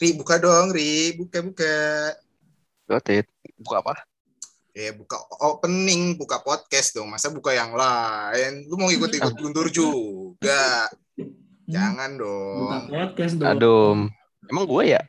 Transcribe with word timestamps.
Ri, 0.00 0.16
buka 0.16 0.40
dong, 0.40 0.72
Ri. 0.72 1.12
Buka, 1.12 1.44
buka. 1.44 1.72
Got 2.88 3.04
it. 3.12 3.28
Buka 3.60 3.84
apa? 3.84 4.00
Eh, 4.72 4.96
buka 4.96 5.20
opening, 5.44 6.16
buka 6.16 6.40
podcast 6.40 6.96
dong. 6.96 7.12
Masa 7.12 7.28
buka 7.28 7.52
yang 7.52 7.76
lain? 7.76 8.64
Lu 8.64 8.80
mau 8.80 8.88
ikut-ikut 8.88 9.36
Guntur 9.36 9.68
juga? 9.68 10.88
Jangan 11.68 12.16
Buka 12.16 12.24
dong. 12.24 12.82
podcast 12.88 13.34
dong. 13.36 13.50
Aduh. 13.52 14.08
Emang 14.48 14.64
gue 14.64 14.96
ya? 14.96 15.02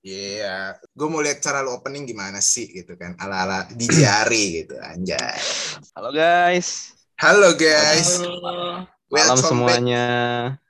Iya, 0.00 0.80
gue 0.96 1.08
mau 1.12 1.20
lihat 1.20 1.44
cara 1.44 1.60
lu 1.60 1.76
opening 1.76 2.08
gimana 2.08 2.40
sih 2.40 2.64
gitu 2.72 2.96
kan, 2.96 3.12
ala-ala 3.20 3.68
di 3.68 3.84
jari 3.84 4.44
gitu, 4.64 4.80
anjay. 4.80 5.36
Halo 5.92 6.08
guys. 6.08 6.96
Halo 7.20 7.52
guys, 7.52 8.16
Halo. 8.16 8.88
Malam 9.12 9.36
welcome 9.36 9.36
back. 9.36 9.44
semuanya. 9.44 10.06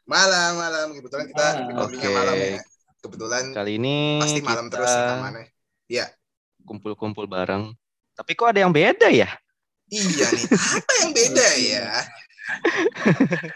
Malam, 0.02 0.50
malam. 0.58 0.86
Kebetulan 0.98 1.30
kita 1.30 1.46
Malam. 1.62 1.78
Oke. 1.86 2.10
malam 2.10 2.34
ya. 2.34 2.58
Kebetulan 3.00 3.56
Kali 3.56 3.80
ini 3.80 4.20
pasti 4.20 4.40
malam 4.44 4.68
kita 4.68 4.74
terus 4.76 4.92
rekamannya. 4.92 5.46
kumpul-kumpul 6.60 7.24
bareng. 7.24 7.72
Tapi 8.12 8.32
kok 8.36 8.52
ada 8.52 8.60
yang 8.60 8.72
beda 8.72 9.08
ya? 9.08 9.32
Iya 9.90 10.26
nih, 10.30 10.44
apa 10.54 10.92
yang 11.02 11.10
beda 11.10 11.46
ya? 11.72 11.86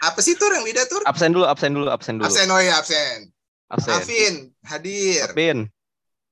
Apa 0.03 0.19
sih 0.19 0.35
tur 0.35 0.51
yang 0.51 0.65
beda 0.65 0.83
tur? 0.89 0.99
Absen 1.05 1.31
dulu, 1.31 1.45
absen 1.47 1.71
dulu, 1.71 1.87
absen 1.87 2.19
dulu. 2.19 2.27
Absen, 2.27 2.49
oh 2.51 2.59
ya 2.59 2.81
absen. 2.81 3.29
Absen. 3.71 3.93
Alvin, 3.95 4.35
hadir. 4.65 5.31
Alvin. 5.31 5.69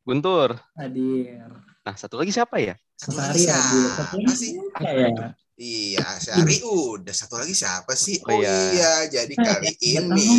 Guntur. 0.03 0.59
Hadir. 0.75 1.47
Nah, 1.85 1.95
satu 1.95 2.19
lagi 2.19 2.35
siapa 2.35 2.59
ya? 2.59 2.75
Satu 2.99 3.15
lagi 3.19 3.47
siapa 3.47 3.79
Satu 3.95 4.15
lagi 4.19 4.33
sih? 4.35 4.51
ya? 4.81 5.31
Iya, 5.53 6.07
Syari 6.19 6.57
udah. 6.65 7.13
Satu 7.13 7.35
lagi 7.37 7.53
siapa 7.55 7.93
sih? 7.93 8.17
Oh, 8.25 8.33
Oh, 8.33 8.41
iya. 8.41 8.51
iya, 8.73 8.93
jadi 9.07 9.33
kali 9.37 9.71
ini. 9.79 10.31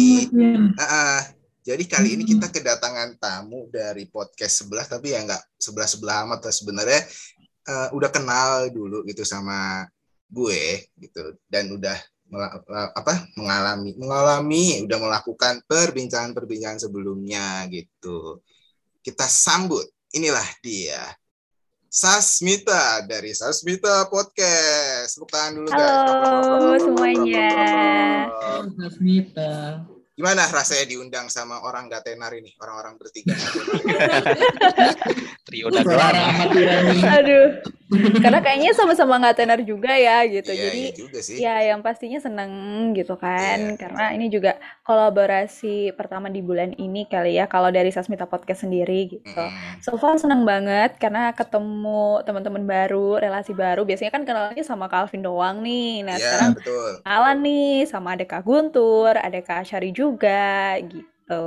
Ah, 0.77 0.83
ah. 0.84 1.20
Jadi 1.65 1.84
kali 1.89 2.20
ini 2.20 2.29
kita 2.29 2.53
kedatangan 2.53 3.17
tamu 3.17 3.73
dari 3.73 4.05
podcast 4.12 4.61
sebelah, 4.61 4.84
tapi 4.84 5.17
ya 5.17 5.25
nggak 5.25 5.43
sebelah 5.57 5.89
sebelah 5.89 6.17
amat. 6.29 6.41
lah. 6.45 6.55
Sebenarnya 6.55 7.01
eh, 7.65 7.89
udah 7.97 8.11
kenal 8.12 8.69
dulu 8.69 9.01
gitu 9.09 9.25
sama 9.25 9.89
gue 10.29 10.84
gitu, 11.01 11.41
dan 11.48 11.73
udah 11.73 11.97
apa 12.97 13.31
mengalami 13.39 13.95
mengalami 13.95 14.83
udah 14.83 14.98
melakukan 14.98 15.65
perbincangan-perbincangan 15.65 16.84
sebelumnya 16.84 17.65
gitu. 17.73 18.45
Kita 19.01 19.25
sambut, 19.25 19.89
inilah 20.12 20.45
dia. 20.61 21.01
Sasmita 21.95 23.06
dari 23.06 23.31
Sasmita 23.33 24.11
Podcast. 24.11 25.15
Tepuk 25.15 25.31
tangan 25.31 25.53
dulu 25.62 25.69
guys. 25.71 25.95
Halo 26.51 26.75
semuanya. 26.83 27.49
Hasmita. 28.83 29.87
Gimana 30.15 30.47
rasanya 30.47 30.87
diundang 30.87 31.27
sama 31.27 31.59
orang 31.67 31.91
gak 31.91 32.07
tenar 32.07 32.31
ini, 32.31 32.55
orang-orang 32.62 32.95
bertiga? 32.95 33.34
Trio 35.47 35.67
dagelan. 35.75 36.15
Aduh. 37.03 37.51
Karena 37.95 38.43
kayaknya 38.43 38.75
sama-sama 38.75 39.23
nggak 39.23 39.37
tenar 39.39 39.61
juga 39.62 39.95
ya 39.95 40.27
gitu. 40.27 40.51
Iya, 40.51 40.62
Jadi 40.67 40.81
iya 40.83 40.93
juga 40.97 41.19
sih. 41.23 41.37
ya 41.39 41.55
yang 41.62 41.79
pastinya 41.84 42.19
seneng 42.19 42.51
gitu 42.97 43.15
kan. 43.15 43.75
Iya. 43.75 43.79
Karena 43.79 44.05
ini 44.17 44.27
juga 44.33 44.59
kolaborasi 44.83 45.95
pertama 45.95 46.27
di 46.27 46.43
bulan 46.43 46.75
ini 46.75 47.06
kali 47.06 47.39
ya. 47.39 47.47
Kalau 47.47 47.71
dari 47.71 47.95
Sasmita 47.95 48.27
Podcast 48.27 48.67
sendiri 48.67 49.15
gitu. 49.15 49.37
Mm. 49.37 49.78
So 49.84 49.95
far 50.01 50.17
seneng 50.19 50.43
banget 50.43 50.97
karena 50.99 51.31
ketemu 51.37 52.25
teman-teman 52.27 52.65
baru, 52.67 53.21
relasi 53.21 53.55
baru. 53.55 53.87
Biasanya 53.87 54.11
kan 54.11 54.23
kenalnya 54.27 54.65
sama 54.67 54.91
Calvin 54.91 55.23
doang 55.23 55.62
nih. 55.62 56.03
Nah 56.03 56.17
Iya, 56.19 56.25
sekarang 56.25 56.51
betul. 56.56 56.91
kenalan 57.05 57.39
nih 57.47 57.73
sama 57.87 58.09
ada 58.17 58.25
Kak 58.27 58.43
Guntur, 58.43 59.15
ada 59.15 59.38
Kak 59.44 59.71
Syari 59.71 59.94
juga 59.94 60.03
gitu. 60.84 61.47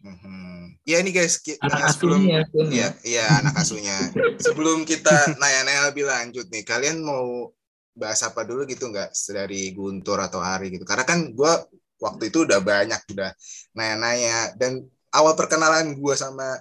Mhm. 0.00 0.80
Iya 0.88 1.04
nih 1.04 1.12
guys, 1.12 1.36
ki- 1.44 1.60
Anak 1.60 1.76
nah, 1.76 1.92
sebelum 1.92 2.20
asuhnya 2.24 2.40
Vin, 2.48 2.68
Iya, 2.72 2.80
ya. 2.80 2.88
iya 3.04 3.24
anak 3.36 3.54
asuhnya. 3.60 3.96
Sebelum 4.40 4.88
kita 4.88 5.36
nanya-nanya 5.36 5.92
lebih 5.92 6.08
lanjut 6.08 6.48
nih, 6.48 6.64
kalian 6.64 7.04
mau 7.04 7.52
bahas 7.92 8.24
apa 8.24 8.48
dulu 8.48 8.64
gitu 8.64 8.88
nggak 8.88 9.12
dari 9.12 9.76
Guntur 9.76 10.16
atau 10.24 10.40
Ari 10.40 10.72
gitu? 10.72 10.88
Karena 10.88 11.04
kan 11.04 11.28
gue 11.28 11.52
waktu 12.00 12.32
itu 12.32 12.48
udah 12.48 12.64
banyak 12.64 12.96
udah 13.12 13.30
nanya-nanya 13.76 14.56
dan 14.56 14.80
awal 15.12 15.36
perkenalan 15.36 15.92
gue 15.92 16.14
sama 16.16 16.56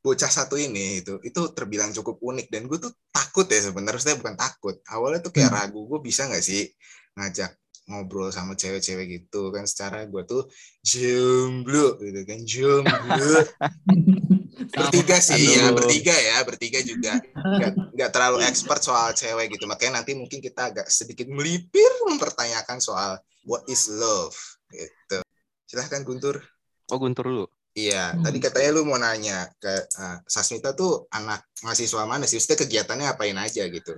bocah 0.00 0.30
satu 0.32 0.56
ini 0.56 1.04
itu 1.04 1.20
itu 1.20 1.40
terbilang 1.52 1.92
cukup 1.92 2.16
unik 2.24 2.48
dan 2.48 2.64
gue 2.64 2.78
tuh 2.80 2.92
takut 3.12 3.44
ya 3.50 3.60
sebenarnya 3.60 4.16
bukan 4.16 4.32
takut 4.38 4.80
awalnya 4.88 5.20
tuh 5.20 5.34
kayak 5.34 5.52
Hmm. 5.52 5.58
ragu 5.60 5.80
gue 5.84 6.00
bisa 6.00 6.24
nggak 6.24 6.40
sih 6.40 6.70
ngajak 7.18 7.52
ngobrol 7.88 8.28
sama 8.28 8.52
cewek-cewek 8.52 9.06
gitu 9.08 9.48
kan 9.48 9.64
secara 9.64 10.04
gue 10.04 10.22
tuh 10.22 10.44
jomblo 10.84 11.96
gitu 11.98 12.20
kan 12.22 12.40
jomblo. 12.44 13.40
Bertiga 14.68 15.16
sih 15.18 15.56
ya 15.56 15.70
Aduh. 15.70 15.80
bertiga 15.80 16.12
ya 16.12 16.44
bertiga 16.44 16.80
juga. 16.84 17.16
Nggak 17.58 17.72
nggak 17.96 18.10
terlalu 18.12 18.44
expert 18.44 18.84
soal 18.84 19.16
cewek 19.16 19.56
gitu 19.56 19.64
makanya 19.64 20.02
nanti 20.02 20.12
mungkin 20.12 20.38
kita 20.38 20.70
agak 20.70 20.86
sedikit 20.92 21.24
melipir 21.26 21.88
mempertanyakan 22.06 22.78
soal 22.78 23.16
what 23.48 23.64
is 23.66 23.88
love 23.88 24.36
gitu. 24.70 25.24
Silahkan 25.64 26.04
Guntur. 26.04 26.44
Oh, 26.88 26.98
Guntur 27.00 27.24
dulu. 27.26 27.46
iya 27.72 28.10
Hmm. 28.10 28.26
tadi 28.26 28.42
katanya 28.42 28.70
lu 28.74 28.82
mau 28.82 28.98
nanya 28.98 29.46
ke 29.56 29.70
uh, 29.70 30.18
Sasmita 30.26 30.74
tuh 30.74 31.06
anak 31.14 31.46
mahasiswa 31.62 32.02
mana 32.04 32.26
sih? 32.26 32.36
Maksudnya 32.36 32.58
kegiatannya 32.58 33.06
apain 33.06 33.38
aja 33.38 33.62
gitu? 33.70 33.94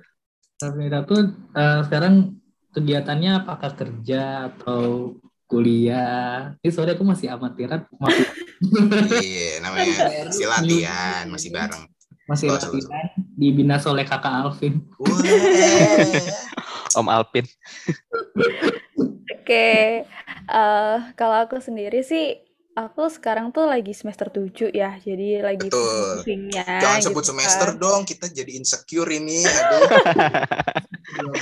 Hasmita 0.60 1.08
tuh 1.08 1.32
eh, 1.56 1.80
sekarang 1.88 2.36
kegiatannya 2.70 3.44
apakah 3.44 3.74
kerja 3.74 4.52
atau 4.54 5.16
kuliah? 5.50 6.54
Ini 6.62 6.70
sore 6.70 6.94
aku 6.94 7.02
masih 7.02 7.34
amatiran, 7.34 7.86
masih, 7.98 8.24
iya 9.24 9.58
namanya 9.64 9.92
masih 10.28 10.46
latihan 10.46 11.24
masih 11.32 11.50
bareng 11.50 11.84
masih 12.28 12.46
Oh, 12.52 12.60
latihan 12.60 13.06
dibina 13.34 13.80
oleh 13.82 14.06
kakak 14.06 14.30
Alvin. 14.30 14.86
Om 16.94 17.06
Alpin. 17.10 17.46
Oke, 19.30 20.06
eh 20.06 20.96
kalau 21.18 21.36
aku 21.42 21.58
sendiri 21.58 22.06
sih, 22.06 22.38
aku 22.78 23.10
sekarang 23.10 23.50
tuh 23.54 23.66
lagi 23.66 23.90
semester 23.92 24.30
7 24.30 24.70
ya, 24.70 24.94
jadi 25.02 25.42
lagi 25.42 25.66
Betul. 25.68 25.74
pusing-pusingnya 25.74 26.64
jangan 26.78 26.98
gitu 27.02 27.06
sebut 27.10 27.24
semester 27.26 27.68
kan. 27.74 27.80
dong 27.82 28.00
kita 28.06 28.26
jadi 28.30 28.50
insecure 28.58 29.10
ini 29.10 29.42
aduh 31.10 31.34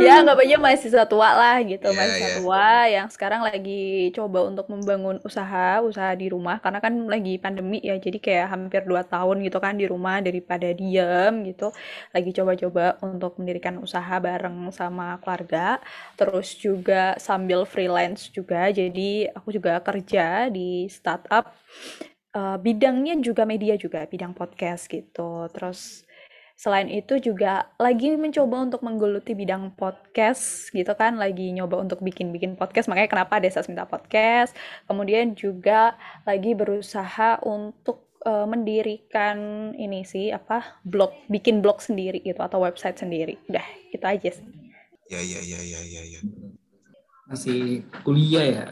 Ya, 0.00 0.20
nggak 0.20 0.44
aja 0.44 0.56
mahasiswa 0.60 1.04
tua 1.08 1.32
lah 1.32 1.56
gitu, 1.64 1.88
Iya, 1.88 1.96
mahasiswa 1.96 2.28
iya. 2.28 2.36
tua 2.40 2.68
yang 2.92 3.06
sekarang 3.08 3.40
lagi 3.48 4.12
coba 4.12 4.44
untuk 4.44 4.68
membangun 4.68 5.16
usaha, 5.24 5.80
usaha 5.80 6.12
di 6.12 6.28
rumah, 6.28 6.60
karena 6.60 6.84
kan 6.84 6.92
lagi 7.08 7.40
pandemi 7.40 7.80
ya, 7.80 7.96
jadi 7.96 8.18
kayak 8.20 8.46
hampir 8.52 8.82
2 8.84 9.00
tahun 9.08 9.40
gitu 9.46 9.56
kan 9.64 9.80
di 9.80 9.88
rumah 9.88 10.20
daripada 10.20 10.68
diem 10.76 11.32
gitu, 11.48 11.72
lagi 12.12 12.30
coba-coba 12.36 13.00
untuk 13.00 13.40
mendirikan 13.40 13.80
usaha 13.80 14.20
bareng 14.20 14.68
sama 14.74 15.16
keluarga, 15.24 15.80
terus 16.18 16.52
juga 16.60 17.16
sambil 17.16 17.64
freelance 17.64 18.28
juga, 18.28 18.68
jadi 18.68 19.32
aku 19.32 19.48
juga 19.56 19.80
kerja 19.80 20.49
di 20.52 20.90
startup, 20.90 21.54
eh, 22.34 22.58
bidangnya 22.60 23.16
juga 23.22 23.48
media 23.48 23.74
juga, 23.78 24.04
bidang 24.06 24.34
podcast 24.36 24.90
gitu, 24.90 25.48
terus 25.54 26.04
Selain 26.60 26.92
itu 26.92 27.16
juga 27.16 27.72
lagi 27.80 28.20
mencoba 28.20 28.68
untuk 28.68 28.84
menggeluti 28.84 29.32
bidang 29.32 29.72
podcast 29.80 30.68
gitu 30.76 30.92
kan, 30.92 31.16
lagi 31.16 31.56
nyoba 31.56 31.80
untuk 31.80 32.04
bikin-bikin 32.04 32.52
podcast, 32.52 32.84
makanya 32.92 33.08
kenapa 33.08 33.40
ada 33.40 33.48
Sasmita 33.48 33.88
Podcast. 33.88 34.52
Kemudian 34.84 35.32
juga 35.32 35.96
lagi 36.28 36.52
berusaha 36.52 37.40
untuk 37.48 38.12
eh, 38.28 38.44
mendirikan 38.44 39.72
ini 39.72 40.04
sih 40.04 40.28
apa 40.36 40.84
blog, 40.84 41.16
bikin 41.32 41.64
blog 41.64 41.80
sendiri 41.80 42.20
gitu 42.20 42.44
atau 42.44 42.60
website 42.60 43.00
sendiri. 43.00 43.40
Udah, 43.48 43.64
itu 43.96 44.04
aja 44.04 44.28
sih. 44.28 44.44
ya 45.08 45.16
ya 45.16 45.40
ya 45.40 45.60
ya 45.64 45.80
ya 45.80 46.02
ya 46.12 46.20
Masih 47.24 47.88
kuliah 48.04 48.44
ya. 48.44 48.66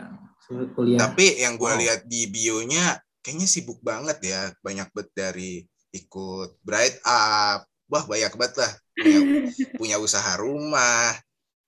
Kuliah. 0.48 0.98
Tapi 0.98 1.44
yang 1.44 1.60
gue 1.60 1.68
Wow. 1.68 1.78
lihat 1.78 2.00
di 2.08 2.24
bio-nya 2.26 2.96
kayaknya 3.20 3.44
sibuk 3.44 3.78
banget 3.84 4.18
ya, 4.24 4.48
banyak 4.64 4.88
banget 4.90 5.10
dari 5.12 5.52
ikut 5.92 6.56
Bright 6.64 7.04
Up, 7.04 7.68
wah 7.88 8.04
banyak 8.08 8.32
banget 8.32 8.54
lah 8.64 8.72
punya, 8.96 9.20
punya 9.80 9.96
usaha 10.00 10.32
rumah. 10.40 11.12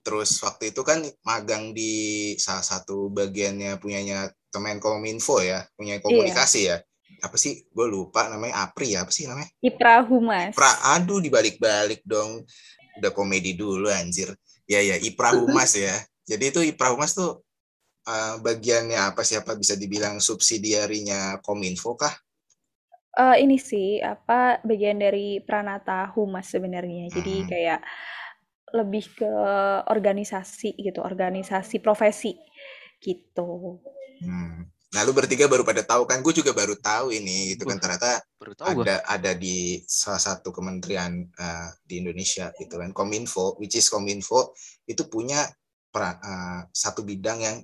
Terus 0.01 0.41
waktu 0.41 0.73
itu 0.73 0.81
kan 0.81 1.05
magang 1.21 1.77
di 1.77 2.33
salah 2.41 2.65
satu 2.65 3.13
bagiannya 3.13 3.77
punyanya 3.77 4.33
Kemenkominfo 4.51 5.45
ya, 5.45 5.63
punya 5.77 6.01
komunikasi 6.01 6.73
ya. 6.73 6.81
Apa 7.21 7.37
sih? 7.37 7.69
Gue 7.71 7.87
lupa 7.87 8.27
namanya 8.33 8.65
Apri 8.67 8.97
ya, 8.97 9.05
apa 9.05 9.13
sih 9.13 9.29
namanya? 9.29 9.47
Ipra 9.61 10.01
Humas. 10.03 10.57
Pra, 10.57 10.73
aduh 10.97 11.21
dibalik-balik 11.21 12.01
dong. 12.03 12.43
Udah 12.99 13.13
komedi 13.13 13.53
dulu 13.55 13.87
anjir. 13.93 14.33
Ya 14.65 14.81
ya, 14.81 14.97
Ipra 14.97 15.31
Humas 15.39 15.77
ya. 15.77 15.93
Jadi 16.25 16.45
itu 16.51 16.61
Ipra 16.65 16.91
Humas 16.91 17.13
tuh 17.13 17.45
eh, 18.11 18.35
bagiannya 18.43 18.99
apa 19.15 19.23
siapa 19.23 19.55
bisa 19.55 19.79
dibilang 19.79 20.19
subsidiarinya 20.19 21.39
Kominfo 21.39 21.95
kah? 21.95 22.13
Eh, 23.11 23.43
ini 23.43 23.59
sih 23.59 23.99
apa 24.03 24.59
bagian 24.63 24.99
dari 24.99 25.39
Pranata 25.43 26.11
Humas 26.15 26.51
sebenarnya. 26.51 27.11
Jadi 27.11 27.35
Hmm. 27.43 27.49
kayak 27.51 27.81
lebih 28.71 29.05
ke 29.19 29.33
organisasi 29.91 30.79
gitu, 30.79 31.03
organisasi 31.03 31.83
profesi 31.83 32.39
gitu. 33.03 33.83
Hmm. 34.23 34.71
Nah, 34.91 35.07
lu 35.07 35.15
bertiga 35.15 35.47
baru 35.47 35.63
pada 35.63 35.87
tahu 35.87 36.03
kan? 36.03 36.19
Gue 36.19 36.35
juga 36.35 36.51
baru 36.51 36.75
tahu 36.75 37.15
ini, 37.15 37.55
gitu 37.55 37.63
kan. 37.67 37.79
Ternyata 37.79 38.23
Baru 38.39 38.55
tahu 38.59 38.83
gua. 38.83 38.83
ada 38.87 38.97
ada 39.07 39.33
di 39.39 39.83
salah 39.87 40.19
satu 40.19 40.51
kementerian 40.51 41.31
eh, 41.31 41.69
di 41.87 42.03
Indonesia, 42.03 42.51
gitu 42.59 42.75
kan. 42.79 42.91
Kominfo, 42.91 43.59
which 43.59 43.79
is 43.79 43.87
Kominfo 43.91 44.55
itu 44.87 45.07
punya 45.07 45.47
pera- 45.95 46.19
eh, 46.23 46.61
satu 46.75 47.07
bidang 47.07 47.39
yang 47.43 47.57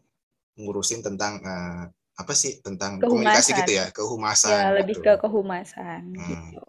ngurusin 0.57 1.05
tentang 1.05 1.39
eh, 1.45 1.85
apa 2.17 2.33
sih? 2.33 2.59
Tentang 2.65 2.97
komunikasi 2.99 3.53
Kehumasan. 3.53 3.59
gitu 3.61 3.73
ya, 3.77 3.87
kehumasan. 3.93 4.53
Ya, 4.57 4.69
lebih 4.73 4.97
gitu. 4.99 5.05
ke 5.05 5.13
kehumasan 5.21 6.03
Hmm. 6.17 6.29
gitu. 6.53 6.65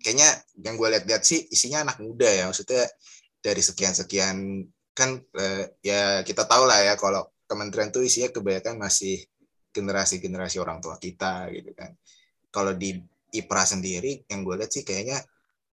kayaknya 0.00 0.32
yang 0.64 0.80
gue 0.80 0.88
lihat-lihat 0.96 1.20
sih 1.20 1.44
isinya 1.52 1.84
anak 1.84 2.00
muda 2.00 2.24
ya 2.24 2.48
maksudnya 2.48 2.88
dari 3.44 3.60
sekian-sekian 3.60 4.64
kan 4.96 5.20
eh, 5.36 5.76
ya 5.84 6.24
kita 6.24 6.48
tahu 6.48 6.64
lah 6.64 6.80
ya 6.80 6.96
kalau 6.96 7.28
kementerian 7.44 7.92
tuh 7.92 8.00
isinya 8.00 8.32
kebanyakan 8.32 8.80
masih 8.80 9.20
generasi-generasi 9.76 10.56
orang 10.56 10.80
tua 10.80 10.96
kita 10.96 11.52
gitu 11.52 11.76
kan 11.76 11.92
kalau 12.48 12.72
di 12.72 12.96
IPRA 13.30 13.64
sendiri 13.68 14.24
yang 14.26 14.40
gue 14.40 14.56
lihat 14.56 14.72
sih 14.72 14.82
kayaknya 14.82 15.20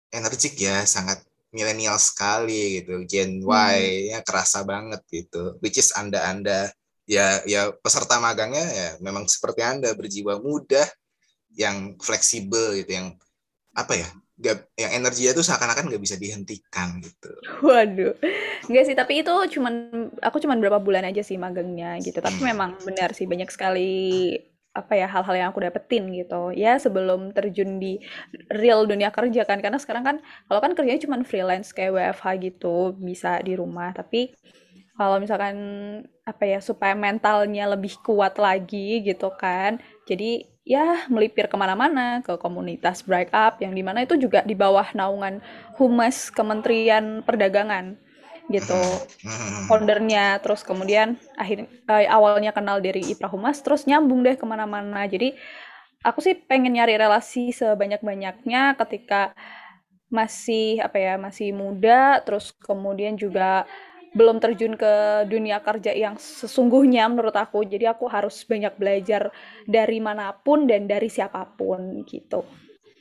energik 0.09 0.55
ya 0.55 0.87
sangat 0.87 1.19
milenial 1.51 1.99
sekali 1.99 2.79
gitu 2.81 3.03
Gen 3.05 3.43
Y 3.43 3.75
ya 4.09 4.23
kerasa 4.23 4.63
banget 4.63 5.03
gitu 5.11 5.59
which 5.59 5.77
is 5.77 5.91
anda-anda 5.93 6.71
ya 7.03 7.43
ya 7.43 7.71
peserta 7.83 8.19
magangnya 8.19 8.63
ya 8.63 8.89
memang 9.03 9.27
seperti 9.27 9.59
anda 9.59 9.91
berjiwa 9.91 10.39
muda 10.39 10.87
yang 11.53 11.99
fleksibel 11.99 12.73
gitu 12.79 12.91
yang 12.95 13.07
apa 13.75 13.93
ya 13.97 14.07
gak, 14.39 14.71
yang 14.79 15.03
energinya 15.03 15.35
tuh 15.35 15.45
seakan-akan 15.45 15.91
nggak 15.91 16.03
bisa 16.03 16.15
dihentikan 16.17 17.01
gitu 17.03 17.31
Waduh. 17.63 18.15
Enggak 18.71 18.85
sih, 18.87 18.95
tapi 18.95 19.19
itu 19.19 19.33
cuman 19.59 20.07
aku 20.23 20.39
cuman 20.39 20.59
berapa 20.63 20.79
bulan 20.79 21.03
aja 21.03 21.19
sih 21.19 21.35
magangnya 21.35 21.99
gitu. 21.99 22.23
Tapi 22.23 22.39
Hmm. 22.39 22.55
memang 22.55 22.79
benar 22.87 23.11
sih 23.11 23.27
banyak 23.27 23.51
sekali 23.51 24.39
apa 24.73 24.97
ya 24.97 25.05
hal-hal 25.05 25.35
yang 25.37 25.47
aku 25.51 25.61
dapetin 25.61 26.07
gitu. 26.15 26.55
Ya 26.55 26.79
sebelum 26.79 27.35
terjun 27.35 27.77
di 27.83 27.99
real 28.47 28.87
dunia 28.87 29.11
kerja 29.11 29.43
kan 29.43 29.59
karena 29.59 29.77
sekarang 29.77 30.03
kan 30.07 30.17
kalau 30.47 30.59
kan 30.63 30.71
kerjanya 30.73 31.03
cuman 31.03 31.21
freelance 31.27 31.75
kayak 31.75 31.93
WFH 31.93 32.25
gitu, 32.41 32.95
bisa 32.95 33.43
di 33.43 33.53
rumah. 33.59 33.91
Tapi 33.91 34.31
kalau 34.97 35.17
misalkan 35.21 35.55
apa 36.23 36.43
ya 36.47 36.59
supaya 36.63 36.93
mentalnya 36.95 37.65
lebih 37.73 37.97
kuat 38.05 38.37
lagi 38.39 39.01
gitu 39.03 39.29
kan. 39.35 39.81
Jadi 40.09 40.45
ya 40.63 41.05
melipir 41.11 41.51
ke 41.51 41.55
mana-mana 41.59 42.23
ke 42.23 42.39
komunitas 42.39 43.03
Break 43.03 43.33
Up 43.35 43.59
yang 43.59 43.75
di 43.75 43.83
mana 43.83 44.05
itu 44.07 44.15
juga 44.15 44.45
di 44.47 44.55
bawah 44.55 44.87
naungan 44.95 45.43
Humas 45.75 46.31
Kementerian 46.31 47.19
Perdagangan 47.25 47.99
gitu 48.51 48.79
Hmm. 49.23 49.67
foundernya 49.71 50.39
terus 50.43 50.61
kemudian 50.67 51.15
akhir 51.39 51.67
eh, 51.87 52.07
awalnya 52.11 52.51
kenal 52.51 52.83
dari 52.83 52.99
Ipra 53.15 53.31
Humas 53.31 53.63
terus 53.63 53.87
nyambung 53.87 54.21
deh 54.25 54.35
ke 54.35 54.45
mana-mana 54.45 55.07
jadi 55.07 55.35
aku 56.03 56.19
sih 56.23 56.35
pengen 56.35 56.75
nyari 56.75 56.99
relasi 56.99 57.55
sebanyak-banyaknya 57.55 58.75
ketika 58.79 59.31
masih 60.13 60.77
apa 60.83 60.97
ya 61.01 61.13
masih 61.17 61.49
muda 61.55 62.21
terus 62.21 62.53
kemudian 62.61 63.17
juga 63.17 63.65
belum 64.13 64.37
terjun 64.37 64.77
ke 64.77 64.93
dunia 65.25 65.57
kerja 65.65 65.89
yang 65.93 66.15
sesungguhnya 66.21 67.09
menurut 67.09 67.33
aku 67.33 67.65
jadi 67.65 67.97
aku 67.97 68.05
harus 68.05 68.45
banyak 68.45 68.73
belajar 68.77 69.33
dari 69.65 69.97
mana 69.97 70.31
pun 70.37 70.69
dan 70.69 70.85
dari 70.85 71.09
siapa 71.09 71.41
pun 71.57 72.05
gitu 72.05 72.45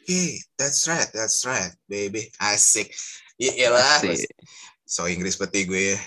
Oke, 0.02 0.34
that's 0.58 0.90
right, 0.90 1.06
that's 1.14 1.46
right, 1.46 1.70
baby. 1.86 2.26
Asik. 2.42 2.90
Iya 3.38 3.70
lah, 3.70 4.02
Asik. 4.02 4.26
so 4.82 5.06
Inggris 5.06 5.38
seperti 5.38 5.62
gue 5.62 5.94
ya. 5.94 5.98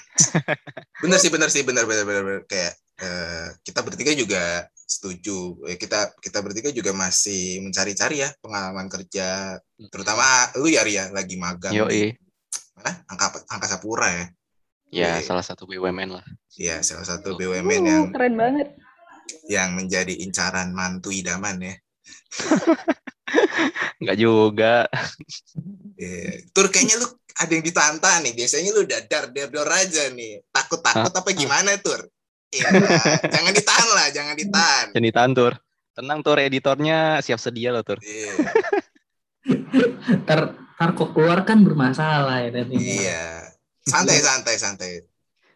bener 1.00 1.16
sih, 1.16 1.32
bener 1.32 1.48
sih, 1.48 1.64
bener, 1.64 1.88
bener, 1.88 2.04
bener, 2.04 2.24
bener. 2.28 2.42
Kayak 2.44 2.74
eh, 3.00 3.48
kita 3.64 3.80
bertiga 3.88 4.12
juga 4.12 4.68
setuju. 4.84 5.64
Eh, 5.72 5.80
Kita 5.80 6.12
kita 6.20 6.44
bertiga 6.44 6.70
juga 6.76 6.92
masih 6.92 7.64
mencari-cari 7.64 8.20
ya 8.20 8.30
pengalaman 8.44 8.92
kerja, 8.92 9.56
terutama 9.88 10.52
lu 10.60 10.68
ya 10.68 10.84
Ria 10.84 11.08
lagi 11.16 11.40
magang 11.40 11.72
di 11.88 12.12
Yoi. 12.12 12.20
mana? 12.76 13.00
Angka 13.08 13.48
Angkasa 13.48 13.80
Pura 13.80 14.12
ya. 14.12 14.26
Ya, 14.94 15.20
Iya. 15.20 15.26
salah 15.26 15.44
satu 15.46 15.66
BUMN 15.66 16.10
lah. 16.14 16.26
Iya, 16.56 16.80
salah 16.86 17.04
satu 17.06 17.34
Oh. 17.34 17.38
BUMN 17.38 17.82
Uh, 17.84 17.88
yang 17.90 18.04
keren 18.14 18.36
banget 18.38 18.68
yang 19.50 19.74
menjadi 19.74 20.14
incaran 20.22 20.72
mantu 20.72 21.10
idaman 21.10 21.58
ya. 21.62 21.76
Enggak 24.00 24.18
juga. 24.20 24.76
Iya. 25.98 26.46
Tur 26.54 26.70
kayaknya 26.70 27.02
lu 27.02 27.08
ada 27.36 27.52
yang 27.52 27.66
ditantang 27.66 28.18
nih. 28.24 28.34
Biasanya 28.38 28.70
lu 28.72 28.82
dadar 28.86 29.24
dadar 29.34 29.68
aja 29.74 30.04
nih. 30.14 30.46
Takut 30.54 30.80
takut 30.80 31.12
apa 31.12 31.30
gimana 31.34 31.76
tur? 31.82 32.06
Iya. 32.54 32.70
jangan 33.36 33.54
ditahan 33.54 33.90
lah, 33.92 34.08
jangan 34.14 34.36
ditahan. 34.38 34.88
Jadi 34.96 35.10
Tur. 35.36 35.54
Tenang 35.96 36.20
Tur, 36.28 36.38
editornya 36.44 37.24
siap 37.24 37.40
sedia 37.40 37.72
loh 37.72 37.84
Tur. 37.84 38.00
Iya. 38.04 38.34
Ntar, 40.26 40.58
ntar 40.58 40.90
kok 40.98 41.14
keluar 41.14 41.46
kan 41.46 41.62
bermasalah 41.62 42.42
ya 42.46 42.50
nanti. 42.50 42.76
Iya. 42.78 43.45
Santai 43.86 44.18
santai 44.18 44.56
santai. 44.58 44.92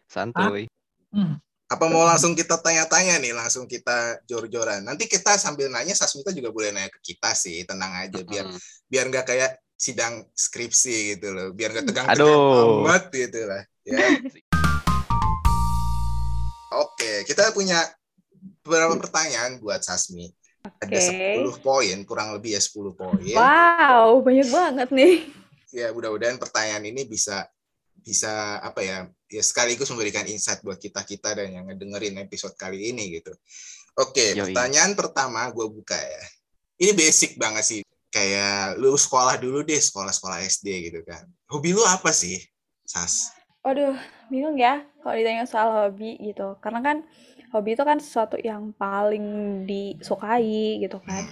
Santuy. 0.06 0.62
Hmm. 1.10 1.38
Apa 1.66 1.86
mau 1.86 2.02
langsung 2.02 2.34
kita 2.34 2.58
tanya-tanya 2.58 3.18
nih, 3.18 3.30
langsung 3.30 3.66
kita 3.66 4.18
jor-joran. 4.24 4.82
Nanti 4.82 5.06
kita 5.06 5.34
sambil 5.34 5.66
nanya 5.66 5.94
Sasmita 5.94 6.30
juga 6.30 6.50
boleh 6.50 6.70
nanya 6.70 6.90
ke 6.90 6.98
kita 7.04 7.30
sih, 7.30 7.62
tenang 7.62 7.94
aja 7.94 8.22
biar 8.22 8.46
Mm. 8.46 8.58
biar 8.86 9.04
nggak 9.06 9.22
kayak 9.24 9.50
sidang 9.74 10.26
skripsi 10.30 11.14
gitu 11.14 11.30
loh, 11.30 11.48
biar 11.50 11.70
nggak 11.70 11.86
tegang-tegang 11.86 12.26
Aduh. 12.26 12.86
amat 12.86 13.10
gitu 13.10 13.40
lah. 13.46 13.62
Ya. 13.82 13.98
Oke, 16.72 17.22
kita 17.22 17.50
punya 17.50 17.82
beberapa 18.62 18.94
pertanyaan 18.96 19.58
buat 19.58 19.78
Sasmi. 19.80 20.30
Ada 20.62 20.86
Oke. 20.92 21.42
10 21.42 21.66
poin, 21.66 21.96
kurang 22.04 22.30
lebih 22.30 22.54
ya 22.54 22.60
10 22.60 22.92
poin. 22.92 23.16
wow 23.32 24.20
banyak 24.20 24.48
banget 24.48 24.88
nih 24.92 25.14
Ya, 25.70 25.88
mudah-mudahan 25.88 26.34
pertanyaan 26.36 26.82
ini 26.84 27.06
bisa 27.06 27.46
bisa 28.02 28.58
apa 28.60 28.80
ya? 28.82 28.98
Ya 29.30 29.42
sekaligus 29.44 29.88
memberikan 29.92 30.26
insight 30.26 30.60
buat 30.60 30.80
kita-kita 30.80 31.38
dan 31.38 31.54
yang 31.54 31.64
ngedengerin 31.70 32.18
episode 32.18 32.56
kali 32.58 32.90
ini 32.90 33.20
gitu. 33.20 33.30
Oke, 33.98 34.34
Yoi. 34.34 34.50
pertanyaan 34.50 34.96
pertama 34.98 35.46
gue 35.52 35.66
buka 35.70 35.96
ya. 35.96 36.24
Ini 36.80 36.92
basic 36.96 37.36
banget 37.36 37.64
sih. 37.66 37.80
Kayak 38.10 38.80
lu 38.80 38.96
sekolah 38.98 39.38
dulu 39.38 39.62
deh, 39.62 39.78
sekolah-sekolah 39.78 40.42
SD 40.48 40.90
gitu 40.90 41.00
kan. 41.06 41.28
Hobi 41.46 41.76
lu 41.76 41.84
apa 41.86 42.10
sih, 42.10 42.42
Sas? 42.82 43.30
Waduh, 43.60 43.94
bingung 44.32 44.56
ya 44.56 44.82
kalau 45.04 45.14
ditanya 45.14 45.44
soal 45.44 45.68
hobi 45.70 46.16
gitu. 46.18 46.56
Karena 46.64 46.80
kan 46.80 46.96
hobi 47.52 47.76
itu 47.76 47.84
kan 47.84 48.00
sesuatu 48.00 48.40
yang 48.40 48.72
paling 48.74 49.22
disukai 49.68 50.80
gitu 50.80 50.98
kan. 51.04 51.28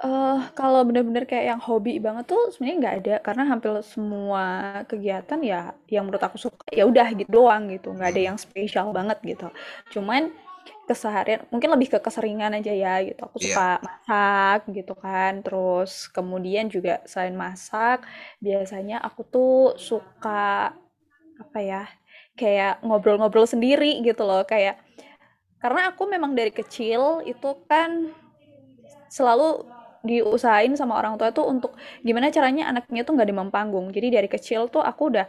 Eh 0.00 0.40
kalau 0.56 0.80
bener-bener 0.88 1.28
kayak 1.28 1.46
yang 1.52 1.60
hobi 1.60 2.00
banget 2.00 2.24
tuh 2.24 2.48
sebenarnya 2.52 2.76
nggak 2.80 2.96
ada. 3.04 3.14
Karena 3.20 3.42
hampir 3.52 3.70
semua 3.84 4.44
kegiatan 4.88 5.40
ya 5.44 5.76
yang 5.92 6.08
menurut 6.08 6.24
aku 6.24 6.40
suka 6.40 6.64
ya 6.72 6.88
udah 6.88 7.06
gitu 7.12 7.28
doang 7.28 7.68
gitu. 7.68 7.92
Nggak 7.92 8.08
ada 8.16 8.22
yang 8.32 8.36
spesial 8.40 8.88
banget 8.96 9.20
gitu. 9.20 9.52
Cuman 9.92 10.32
keseharian 10.88 11.44
mungkin 11.52 11.68
lebih 11.76 11.88
ke 11.92 11.98
keseringan 12.00 12.56
aja 12.56 12.72
ya 12.72 12.94
gitu. 13.04 13.20
Aku 13.28 13.36
Iya. 13.44 13.44
suka 13.52 13.68
masak 13.84 14.60
gitu 14.72 14.94
kan. 14.96 15.32
Terus 15.44 15.92
kemudian 16.16 16.72
juga 16.72 17.04
selain 17.04 17.36
masak 17.36 18.08
biasanya 18.40 19.04
aku 19.04 19.20
tuh 19.28 19.56
suka 19.76 20.72
apa 21.40 21.58
ya 21.60 21.84
kayak 22.40 22.80
ngobrol-ngobrol 22.80 23.44
sendiri 23.44 24.00
gitu 24.00 24.24
loh. 24.24 24.48
Kayak 24.48 24.80
karena 25.60 25.92
aku 25.92 26.08
memang 26.08 26.32
dari 26.32 26.56
kecil 26.56 27.20
itu 27.28 27.50
kan 27.68 28.16
selalu 29.12 29.66
diusahain 30.00 30.72
sama 30.74 30.96
orang 30.96 31.16
tua 31.16 31.28
tuh 31.30 31.44
untuk 31.44 31.76
gimana 32.00 32.28
caranya 32.28 32.68
anaknya 32.68 33.02
tuh 33.02 33.14
nggak 33.14 33.28
demam 33.28 33.48
panggung. 33.48 33.88
Jadi 33.88 34.08
dari 34.10 34.26
kecil 34.26 34.66
tuh 34.66 34.80
aku 34.80 35.10
udah 35.10 35.26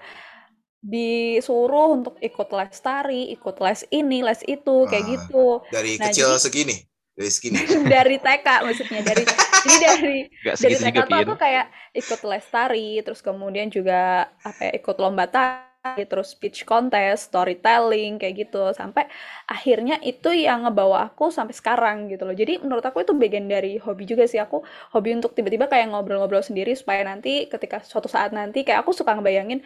disuruh 0.81 1.93
untuk 1.93 2.17
ikut 2.19 2.49
les 2.49 2.73
tari 2.75 3.29
ikut 3.29 3.53
les 3.61 3.85
ini 3.91 4.25
les 4.25 4.41
itu 4.43 4.75
kayak 4.85 5.05
Ah. 5.05 5.09
gitu. 5.13 5.45
Dari 5.69 5.91
Nah, 5.95 6.09
kecil 6.09 6.27
jadi- 6.27 6.41
segini, 6.41 6.75
dari 7.13 7.29
segini. 7.29 7.57
dari 7.93 8.15
TK 8.17 8.47
maksudnya. 8.65 9.01
Dari 9.01 9.23
jadi 9.61 9.75
dari 9.77 10.17
dari 10.65 10.75
TK 10.75 10.97
tuh 11.05 11.17
aku 11.19 11.35
kayak 11.37 11.65
ikut 11.93 12.21
les 12.25 12.45
tari, 12.47 12.89
terus 13.01 13.21
kemudian 13.21 13.69
juga 13.69 14.25
apa 14.41 14.61
ya, 14.67 14.71
ikut 14.73 14.95
lomba 14.97 15.29
tari, 15.29 15.69
terus 15.81 16.37
speech 16.37 16.63
contest, 16.69 17.33
storytelling 17.33 18.21
kayak 18.21 18.47
gitu 18.47 18.69
sampai 18.77 19.09
akhirnya 19.49 19.97
itu 20.05 20.29
yang 20.29 20.63
ngebawa 20.69 21.09
aku 21.09 21.33
sampai 21.33 21.53
sekarang 21.57 22.05
gitu 22.11 22.23
loh. 22.29 22.35
Jadi 22.37 22.61
menurut 22.61 22.85
aku 22.85 23.01
itu 23.01 23.13
bagian 23.17 23.49
dari 23.49 23.81
hobi 23.81 24.05
juga 24.05 24.29
sih 24.29 24.37
aku 24.37 24.61
hobi 24.93 25.17
untuk 25.17 25.33
tiba-tiba 25.33 25.65
kayak 25.65 25.89
ngobrol-ngobrol 25.89 26.45
sendiri 26.45 26.77
supaya 26.77 27.01
nanti 27.05 27.49
ketika 27.49 27.81
suatu 27.81 28.05
saat 28.05 28.29
nanti 28.29 28.61
kayak 28.61 28.85
aku 28.85 28.93
suka 28.93 29.17
ngebayangin 29.17 29.65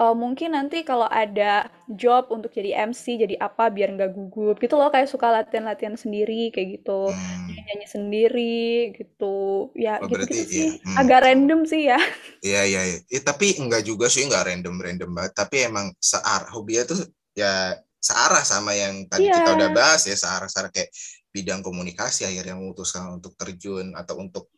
eh, 0.00 0.14
mungkin 0.16 0.56
nanti 0.56 0.80
kalau 0.80 1.04
ada 1.04 1.68
job 1.86 2.32
untuk 2.32 2.48
jadi 2.50 2.88
MC 2.88 3.20
jadi 3.20 3.36
apa 3.36 3.68
biar 3.68 3.92
nggak 3.92 4.10
gugup 4.16 4.56
gitu 4.56 4.80
loh 4.80 4.88
kayak 4.88 5.10
suka 5.12 5.28
latihan-latihan 5.28 5.94
sendiri 5.94 6.48
kayak 6.48 6.80
gitu 6.80 7.12
Hmm, 7.12 7.52
nyanyi 7.52 7.86
sendiri 7.86 8.64
gitu 8.96 9.68
ya 9.76 10.00
Oh, 10.00 10.08
berarti 10.08 10.40
sih 10.48 10.66
iya. 10.72 10.80
Hmm. 10.80 10.96
agak 10.96 11.20
random 11.28 11.60
sih 11.68 11.82
ya 11.86 12.00
Iya, 12.40 12.62
iya, 12.64 12.80
iya. 12.88 12.98
Eh, 13.12 13.20
tapi 13.20 13.52
enggak 13.60 13.84
juga 13.84 14.08
sih, 14.08 14.24
enggak 14.24 14.48
random-random 14.48 15.12
banget. 15.12 15.32
Tapi 15.36 15.68
emang 15.68 15.92
searah, 16.00 16.48
hobinya 16.56 16.88
tuh 16.88 17.04
ya 17.36 17.76
searah 18.00 18.40
sama 18.48 18.72
yang 18.72 19.04
tadi 19.12 19.28
Iya. 19.28 19.44
kita 19.44 19.50
udah 19.60 19.68
bahas 19.76 20.08
ya, 20.08 20.16
searah-searah 20.16 20.72
kayak 20.72 20.88
bidang 21.28 21.60
komunikasi 21.60 22.24
akhirnya 22.24 22.56
memutuskan 22.56 23.12
untuk 23.12 23.36
terjun 23.36 23.92
atau 23.92 24.16
untuk 24.18 24.48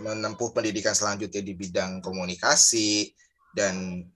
menempuh 0.00 0.56
pendidikan 0.56 0.96
selanjutnya 0.96 1.44
di 1.44 1.52
bidang 1.52 2.00
komunikasi 2.00 3.12
dan 3.52 4.08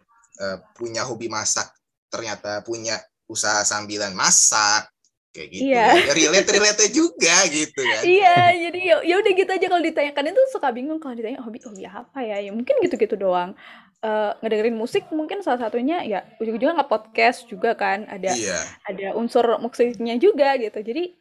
uh, 0.42 0.58
punya 0.74 1.06
hobi 1.06 1.30
masak 1.30 1.70
ternyata 2.10 2.60
punya 2.66 2.98
usaha 3.30 3.62
sambilan 3.62 4.10
masak 4.12 4.90
kayak 5.32 5.48
gitu 5.48 5.72
Iya. 5.72 5.86
ya 5.96 6.12
relate 6.12 6.50
relate 6.52 6.86
juga 6.92 7.36
gitu 7.48 7.80
kan 7.80 8.02
Iya, 8.04 8.36
jadi 8.68 8.80
ya, 8.84 8.96
ya 9.00 9.14
udah 9.16 9.32
gitu 9.32 9.48
aja 9.48 9.66
kalau 9.70 9.80
ditanyakan 9.80 10.28
itu 10.28 10.42
suka 10.52 10.68
bingung 10.68 11.00
kalau 11.00 11.16
ditanya 11.16 11.40
hobi 11.40 11.56
hobi 11.64 11.88
apa 11.88 12.20
ya? 12.20 12.36
Ya 12.44 12.52
mungkin 12.52 12.76
gitu-gitu 12.84 13.16
doang. 13.16 13.56
Eh 14.04 14.30
ngedengerin 14.44 14.76
musik 14.76 15.08
mungkin 15.08 15.40
salah 15.40 15.62
satunya 15.64 16.04
ya 16.04 16.20
ujung-ujungnya 16.36 16.84
nggak 16.84 16.90
podcast 16.92 17.48
juga 17.48 17.72
kan 17.72 18.04
ada 18.12 18.34
iya 18.36 18.60
ada 18.84 19.16
unsur 19.16 19.56
musiknya 19.56 20.20
juga 20.20 20.52
gitu. 20.60 20.76
Jadi 20.84 21.16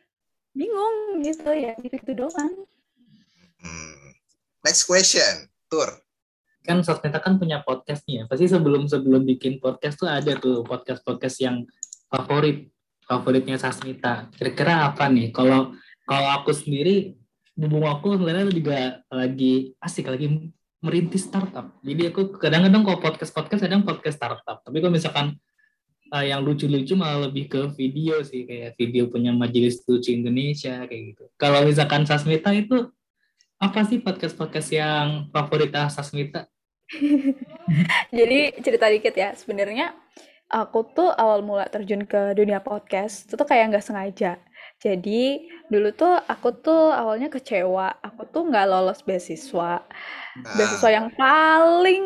bingung 0.51 1.24
gitu 1.24 1.48
ya 1.56 1.72
gitu-gitu 1.80 2.28
doang. 2.28 2.68
Hmm. 3.63 4.12
next 4.66 4.84
question 4.84 5.48
tur 5.72 5.88
kan 6.62 6.86
Sosmeta 6.86 7.18
kan 7.18 7.41
punya 7.41 7.65
podcast 7.65 8.06
nih 8.06 8.22
ya. 8.22 8.24
Pasti 8.30 8.46
sebelum 8.46 8.86
sebelum 8.86 9.25
bikin 9.25 9.58
podcast 9.58 9.98
tuh 9.98 10.10
ada 10.10 10.38
tuh 10.38 10.62
podcast 10.62 11.01
podcast 11.01 11.38
yang 11.41 11.65
favorit 12.08 12.70
favoritnya 13.06 13.58
Sasmita. 13.58 14.30
Kira-kira 14.38 14.88
apa 14.88 15.10
nih? 15.10 15.34
Kalau 15.34 15.74
kalau 16.06 16.30
aku 16.38 16.53
sendiri, 16.53 17.18
bubung 17.58 17.86
aku 17.89 18.15
sebenarnya 18.15 18.48
juga 18.53 18.80
lagi 19.10 19.74
asik 19.82 20.08
lagi 20.08 20.51
merintis 20.82 21.30
startup. 21.30 21.77
Jadi 21.86 22.10
aku 22.10 22.38
kadang-kadang 22.38 22.82
kalau 22.82 23.00
podcast 23.01 23.32
podcast 23.34 23.62
kadang 23.62 23.86
podcast 23.86 24.18
startup. 24.18 24.65
Tapi 24.65 24.77
kalau 24.82 24.94
misalkan 24.94 25.38
uh, 26.12 26.25
yang 26.25 26.41
lucu-lucu 26.41 26.94
malah 26.98 27.30
lebih 27.30 27.48
ke 27.48 27.62
video 27.77 28.22
sih 28.25 28.44
kayak 28.50 28.75
video 28.75 29.08
punya 29.08 29.32
Majelis 29.32 29.82
Lucu 29.86 30.12
Indonesia 30.12 30.84
kayak 30.86 31.03
gitu. 31.15 31.24
Kalau 31.38 31.65
misalkan 31.65 32.03
Sasmita 32.03 32.50
itu 32.53 32.89
apa 33.62 33.86
sih 33.86 34.01
podcast-podcast 34.01 34.70
yang 34.74 35.30
favorit 35.30 35.70
Sasmita? 35.94 36.50
Jadi 38.18 38.58
cerita 38.60 38.89
dikit 38.89 39.13
ya, 39.13 39.38
sebenarnya 39.38 39.94
aku 40.50 40.84
tuh 40.91 41.13
awal 41.13 41.46
mula 41.46 41.70
terjun 41.70 42.03
ke 42.03 42.34
dunia 42.34 42.60
podcast 42.60 43.30
itu 43.30 43.38
tuh 43.38 43.46
kayak 43.46 43.72
nggak 43.72 43.86
sengaja. 43.86 44.41
Jadi 44.82 45.46
dulu 45.70 45.94
tuh 45.94 46.18
aku 46.25 46.58
tuh 46.58 46.89
awalnya 46.89 47.30
kecewa, 47.30 48.01
aku 48.01 48.25
tuh 48.34 48.50
nggak 48.50 48.65
lolos 48.65 49.06
beasiswa, 49.06 49.86
beasiswa 50.58 50.89
Ah, 50.89 50.94
yang 50.98 51.08
paling 51.13 52.03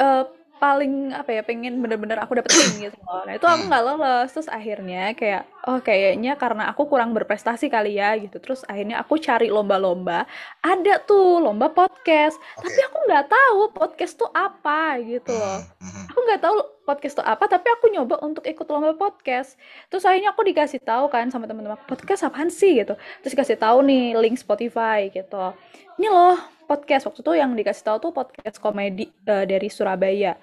eh, 0.00 0.24
paling 0.56 1.12
apa 1.12 1.30
ya 1.36 1.42
pengen 1.44 1.84
bener-bener 1.84 2.16
aku 2.16 2.40
dapetin 2.40 2.80
gitu 2.80 2.96
loh. 3.04 3.28
Nah 3.28 3.36
itu 3.36 3.44
aku 3.44 3.68
nggak 3.68 3.84
lolos, 3.84 4.28
terus 4.32 4.48
akhirnya 4.48 5.12
kayak 5.12 5.44
oh 5.64 5.80
kayaknya 5.80 6.36
karena 6.36 6.68
aku 6.68 6.84
kurang 6.84 7.16
berprestasi 7.16 7.72
kali 7.72 7.96
ya 7.96 8.16
gitu. 8.20 8.36
Terus 8.40 8.62
akhirnya 8.68 9.00
aku 9.00 9.16
cari 9.16 9.48
lomba-lomba, 9.48 10.28
ada 10.60 10.94
tuh 11.02 11.40
lomba 11.40 11.72
podcast, 11.72 12.36
oke. 12.60 12.68
Tapi 12.68 12.80
aku 12.84 12.98
nggak 13.08 13.26
tahu 13.32 13.60
podcast 13.72 14.12
tuh 14.20 14.30
apa 14.30 15.00
gitu 15.00 15.32
loh. 15.32 15.60
Hmm, 15.80 15.88
hmm. 15.88 16.04
aku 16.12 16.18
nggak 16.28 16.42
tahu 16.44 16.56
podcast 16.84 17.14
itu 17.16 17.24
apa 17.24 17.44
tapi 17.48 17.66
aku 17.72 17.86
nyoba 17.88 18.20
untuk 18.20 18.44
ikut 18.44 18.66
lomba 18.68 18.92
podcast. 18.94 19.56
Terus 19.88 20.04
akhirnya 20.04 20.36
aku 20.36 20.44
dikasih 20.44 20.80
tahu 20.84 21.08
kan 21.08 21.32
sama 21.32 21.48
teman-teman 21.48 21.80
aku, 21.80 21.96
podcast 21.96 22.28
apaan 22.28 22.52
sih? 22.52 22.84
gitu. 22.84 22.94
Terus 23.24 23.32
dikasih 23.32 23.56
tahu 23.56 23.80
nih 23.88 24.16
link 24.20 24.36
Spotify 24.36 25.08
gitu. 25.08 25.56
Ini 25.96 26.08
loh 26.12 26.36
podcast. 26.68 27.08
Waktu 27.08 27.24
itu 27.24 27.32
yang 27.40 27.56
dikasih 27.56 27.82
tahu 27.88 27.96
tuh 27.98 28.12
podcast 28.12 28.60
komedi 28.60 29.08
eh, 29.24 29.44
dari 29.48 29.68
Surabaya. 29.72 30.36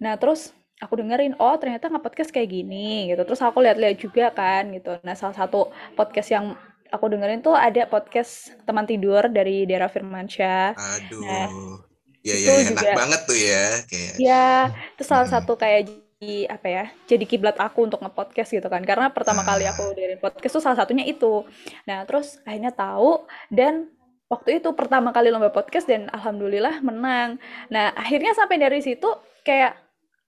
Nah 0.00 0.16
terus 0.16 0.56
aku 0.78 0.94
dengerin 1.00 1.34
oh 1.38 1.54
ternyata 1.58 1.90
nggak 1.90 2.04
podcast 2.04 2.30
kayak 2.30 2.50
gini 2.50 3.10
gitu 3.10 3.22
terus 3.26 3.40
aku 3.42 3.58
lihat-lihat 3.62 3.96
juga 3.98 4.30
kan 4.30 4.70
gitu 4.70 4.98
nah 5.02 5.14
salah 5.18 5.34
satu 5.36 5.70
podcast 5.94 6.28
yang 6.30 6.54
aku 6.88 7.04
dengerin 7.10 7.42
tuh 7.42 7.52
ada 7.52 7.84
podcast 7.84 8.54
teman 8.64 8.86
tidur 8.88 9.26
dari 9.28 9.66
Dera 9.68 9.90
Firmansyah 9.90 10.78
Nah, 11.20 11.48
aduh 11.48 11.82
ya 12.22 12.34
itu 12.34 12.50
ya 12.50 12.54
ya, 12.54 12.66
enak 12.72 12.84
juga 12.84 12.90
banget 12.92 13.20
tuh 13.24 13.38
ya 13.38 13.64
kayak 13.88 14.12
Ya, 14.18 14.48
itu 14.94 15.02
salah 15.06 15.26
Hmm. 15.28 15.34
satu 15.38 15.52
kayak 15.54 15.80
jadi 16.18 16.50
apa 16.50 16.66
ya? 16.68 16.84
Jadi 17.06 17.24
kiblat 17.30 17.56
aku 17.62 17.86
untuk 17.86 18.02
nge-podcast 18.02 18.50
gitu 18.50 18.66
kan. 18.66 18.82
Karena 18.82 19.08
pertama 19.14 19.46
kali 19.46 19.64
aku 19.70 19.82
ah 19.86 19.94
dengerin 19.94 20.18
podcast 20.20 20.52
tuh 20.58 20.64
salah 20.64 20.78
satunya 20.82 21.06
itu. 21.06 21.46
Nah, 21.86 22.02
terus 22.04 22.42
akhirnya 22.42 22.74
tahu 22.74 23.22
dan 23.48 23.86
waktu 24.28 24.58
itu 24.60 24.68
pertama 24.74 25.14
kali 25.14 25.30
lomba 25.30 25.54
podcast 25.54 25.86
dan 25.86 26.10
alhamdulillah 26.10 26.82
menang. 26.82 27.38
Nah, 27.70 27.94
akhirnya 27.94 28.34
sampai 28.34 28.58
dari 28.60 28.82
situ 28.82 29.06
kayak 29.46 29.78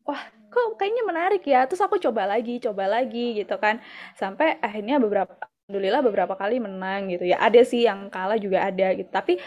wah, 0.07 0.23
kok 0.50 0.76
kayaknya 0.76 1.02
menarik 1.07 1.42
ya. 1.47 1.64
Terus 1.64 1.80
aku 1.80 1.97
coba 2.02 2.26
lagi, 2.26 2.59
coba 2.59 2.85
lagi 2.90 3.38
gitu 3.38 3.57
kan. 3.57 3.78
Sampai 4.19 4.59
akhirnya 4.61 4.99
beberapa 4.99 5.33
alhamdulillah 5.38 6.02
beberapa 6.02 6.35
kali 6.35 6.59
menang 6.59 7.09
gitu 7.14 7.25
ya. 7.30 7.38
Ada 7.38 7.62
sih 7.62 7.87
yang 7.87 8.11
kalah 8.11 8.37
juga 8.37 8.66
ada 8.66 8.92
gitu. 8.99 9.09
Tapi 9.09 9.38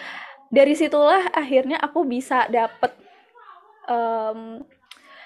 dari 0.53 0.74
situlah 0.77 1.29
akhirnya 1.36 1.81
aku 1.81 2.07
bisa 2.07 2.48
dapet 2.48 2.93
em, 3.89 4.63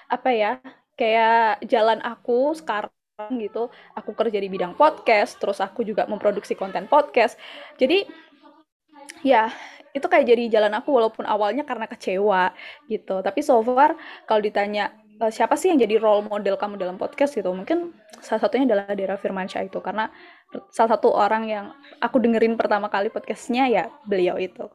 apa 0.08 0.30
ya 0.32 0.52
kayak 0.96 1.68
jalan 1.68 2.00
aku 2.00 2.56
sekarang 2.56 2.92
gitu 3.38 3.68
aku 3.92 4.16
kerja 4.16 4.40
di 4.40 4.48
bidang 4.48 4.74
podcast 4.80 5.36
terus 5.36 5.60
aku 5.60 5.84
juga 5.84 6.08
memproduksi 6.08 6.56
konten 6.56 6.88
podcast 6.88 7.36
jadi 7.76 8.08
ya 9.26 9.52
itu 9.92 10.06
kayak 10.06 10.26
jadi 10.30 10.44
jalan 10.60 10.74
aku 10.78 10.94
walaupun 10.94 11.26
awalnya 11.26 11.66
karena 11.66 11.90
kecewa 11.90 12.54
gitu 12.88 13.20
tapi 13.26 13.42
so 13.42 13.60
far 13.66 13.98
kalau 14.30 14.40
ditanya 14.40 14.94
"Eh, 15.18 15.32
siapa 15.34 15.58
sih 15.58 15.70
yang 15.70 15.82
jadi 15.82 15.98
role 15.98 16.22
model 16.24 16.56
kamu 16.56 16.78
dalam 16.78 16.96
podcast 16.96 17.34
gitu 17.34 17.50
mungkin 17.50 17.90
salah 18.22 18.42
satunya 18.46 18.70
adalah 18.70 18.94
Dera 18.94 19.18
Firmansyah 19.18 19.66
itu 19.66 19.82
karena 19.82 20.14
salah 20.70 20.94
satu 20.94 21.10
orang 21.10 21.44
yang 21.46 21.66
aku 21.98 22.22
dengerin 22.22 22.54
pertama 22.54 22.86
kali 22.88 23.10
podcastnya 23.10 23.66
ya 23.66 23.90
beliau 24.06 24.38
itu 24.38 24.70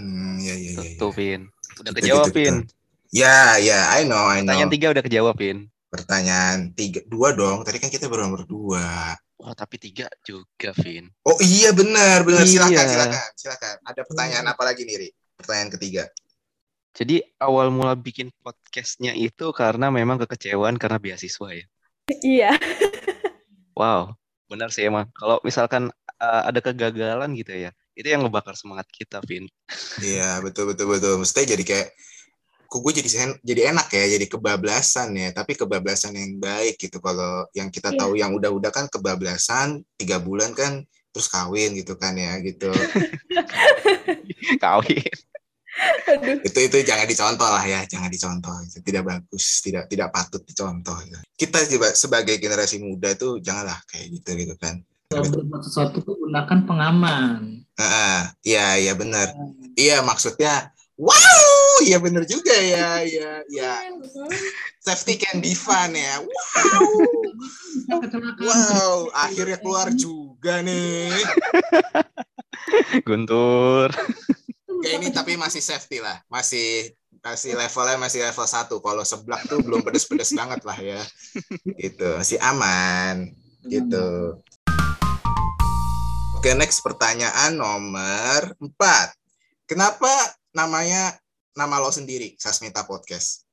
hmm 0.00 0.40
ya 0.40 0.54
ya 0.56 0.70
ya 0.72 0.82
Tuh, 0.96 1.12
ya 1.12 1.16
Vin. 1.16 1.40
Udah 1.78 1.92
kejawab, 1.92 2.26
Vin. 2.32 2.64
betul 2.64 2.74
ya 3.12 3.60
ya 3.60 3.92
I 3.92 4.04
know 4.04 4.24
I 4.24 4.40
know 4.40 4.48
Pertanyaan 4.56 4.72
tiga 4.72 4.86
udah 4.90 5.04
kejawab, 5.04 5.34
Vin. 5.36 5.58
pertanyaan 5.88 6.58
tiga 6.72 7.00
dua 7.04 7.32
dong 7.32 7.64
tadi 7.64 7.76
kan 7.76 7.88
kita 7.88 8.08
baru 8.08 8.28
nomor 8.28 8.44
dua 8.44 9.16
Oh, 9.38 9.54
tapi 9.54 9.78
tiga 9.78 10.10
juga, 10.26 10.74
Vin. 10.82 11.06
oh 11.22 11.38
iya 11.38 11.70
benar 11.70 12.26
benar 12.26 12.42
silakan 12.42 12.74
Iya. 12.74 12.90
silakan 12.90 13.28
silakan 13.36 13.74
ada 13.84 14.00
pertanyaan 14.02 14.46
apa 14.48 14.62
lagi 14.64 14.82
nih 14.82 14.96
Ri? 14.98 15.08
pertanyaan 15.38 15.70
ketiga 15.78 16.02
Jadi 16.98 17.22
awal 17.38 17.70
mula 17.70 17.94
bikin 17.94 18.34
podcastnya 18.42 19.14
itu 19.14 19.54
karena 19.54 19.86
memang 19.86 20.18
kekecewaan 20.18 20.74
karena 20.74 20.98
beasiswa 20.98 21.48
ya. 21.54 21.64
iya 22.26 22.50
Wow, 23.78 24.18
benar 24.50 24.74
sih 24.74 24.90
emang. 24.90 25.06
Kalau 25.14 25.38
misalkan 25.46 25.94
uh, 26.18 26.42
ada 26.42 26.58
kegagalan 26.58 27.30
gitu 27.38 27.54
ya, 27.54 27.70
itu 27.94 28.10
yang 28.10 28.26
ngebakar 28.26 28.58
semangat 28.58 28.90
kita, 28.90 29.22
Vin. 29.22 29.46
Iya 30.02 30.42
betul 30.42 30.74
betul 30.74 30.90
betul. 30.90 31.14
Mestinya 31.22 31.54
jadi 31.54 31.62
kayak, 31.62 31.88
kok 32.66 32.80
gue 32.82 32.92
jadi 32.98 33.06
sen- 33.06 33.38
jadi 33.46 33.70
enak 33.70 33.86
ya, 33.94 34.18
jadi 34.18 34.26
kebablasan 34.26 35.14
ya. 35.14 35.30
Tapi 35.30 35.54
kebablasan 35.54 36.18
yang 36.18 36.42
baik 36.42 36.74
gitu. 36.82 36.98
Kalau 36.98 37.46
yang 37.54 37.70
kita 37.70 37.94
Iya. 37.94 37.98
tahu 38.02 38.18
yang 38.18 38.34
udah-udah 38.34 38.74
kan 38.74 38.90
kebablasan 38.90 39.86
tiga 39.94 40.18
bulan 40.18 40.50
kan 40.58 40.82
terus 41.14 41.30
kawin 41.30 41.78
gitu 41.78 41.94
kan 41.94 42.18
ya 42.18 42.34
gitu. 42.42 42.74
Kawin. 44.58 45.06
Aduh 46.08 46.38
itu 46.42 46.58
itu 46.58 46.76
jangan 46.82 47.06
dicontoh 47.06 47.48
lah 47.48 47.64
ya, 47.64 47.80
jangan 47.86 48.10
dicontoh. 48.10 48.54
Itu 48.66 48.78
tidak 48.82 49.04
bagus, 49.06 49.44
tidak 49.62 49.84
tidak 49.86 50.08
patut 50.10 50.42
dicontoh. 50.42 50.98
ya. 51.06 51.18
Kita 51.38 51.62
juga 51.70 51.94
sebagai 51.94 52.36
generasi 52.38 52.82
muda 52.82 53.14
tuh 53.14 53.38
janganlah 53.38 53.78
kayak 53.86 54.06
gitu 54.18 54.30
gitu 54.34 54.54
kan. 54.58 54.82
Kalau 55.08 55.24
berbuat 55.24 55.62
sesuatu 55.64 56.04
tuh 56.04 56.20
gunakan 56.20 56.58
pengaman. 56.68 57.64
Ah, 57.80 58.28
iya 58.44 58.76
iya 58.76 58.92
benar. 58.92 59.32
Iya 59.78 60.04
maksudnya, 60.04 60.74
wow, 61.00 61.80
iya 61.80 61.96
benar 61.96 62.28
juga 62.28 62.52
ya, 62.52 63.00
ya 63.06 63.40
ya. 63.48 63.72
Safety 64.84 65.16
can 65.16 65.40
be 65.40 65.56
fun 65.56 65.96
ya. 65.96 66.20
Wow. 66.20 66.92
Bisa 67.88 67.94
kecelakaan. 68.04 68.44
Wow, 68.44 68.94
akhirnya 69.16 69.58
keluar 69.60 69.88
juga 69.96 70.60
nih. 70.60 71.12
Guntur. 73.08 73.88
Kayak 74.78 74.94
ini 75.02 75.08
tapi 75.10 75.32
masih 75.34 75.58
safety 75.58 75.98
lah, 75.98 76.22
masih 76.30 76.94
masih 77.18 77.58
levelnya 77.58 77.98
masih 77.98 78.22
level 78.22 78.46
1. 78.46 78.70
Kalau 78.70 79.04
seblak 79.04 79.42
tuh 79.50 79.58
belum 79.58 79.82
pedes-pedes 79.82 80.30
banget 80.38 80.60
lah 80.62 80.78
ya. 80.78 81.02
Gitu, 81.82 82.08
masih 82.14 82.38
aman 82.40 83.34
gitu. 83.66 84.38
Oke, 86.38 86.54
next 86.54 86.80
pertanyaan 86.86 87.58
nomor 87.58 88.54
4. 88.62 88.70
Kenapa 89.66 90.10
namanya 90.54 91.18
nama 91.58 91.82
lo 91.82 91.90
sendiri 91.90 92.38
Sasmita 92.38 92.86
Podcast? 92.86 93.48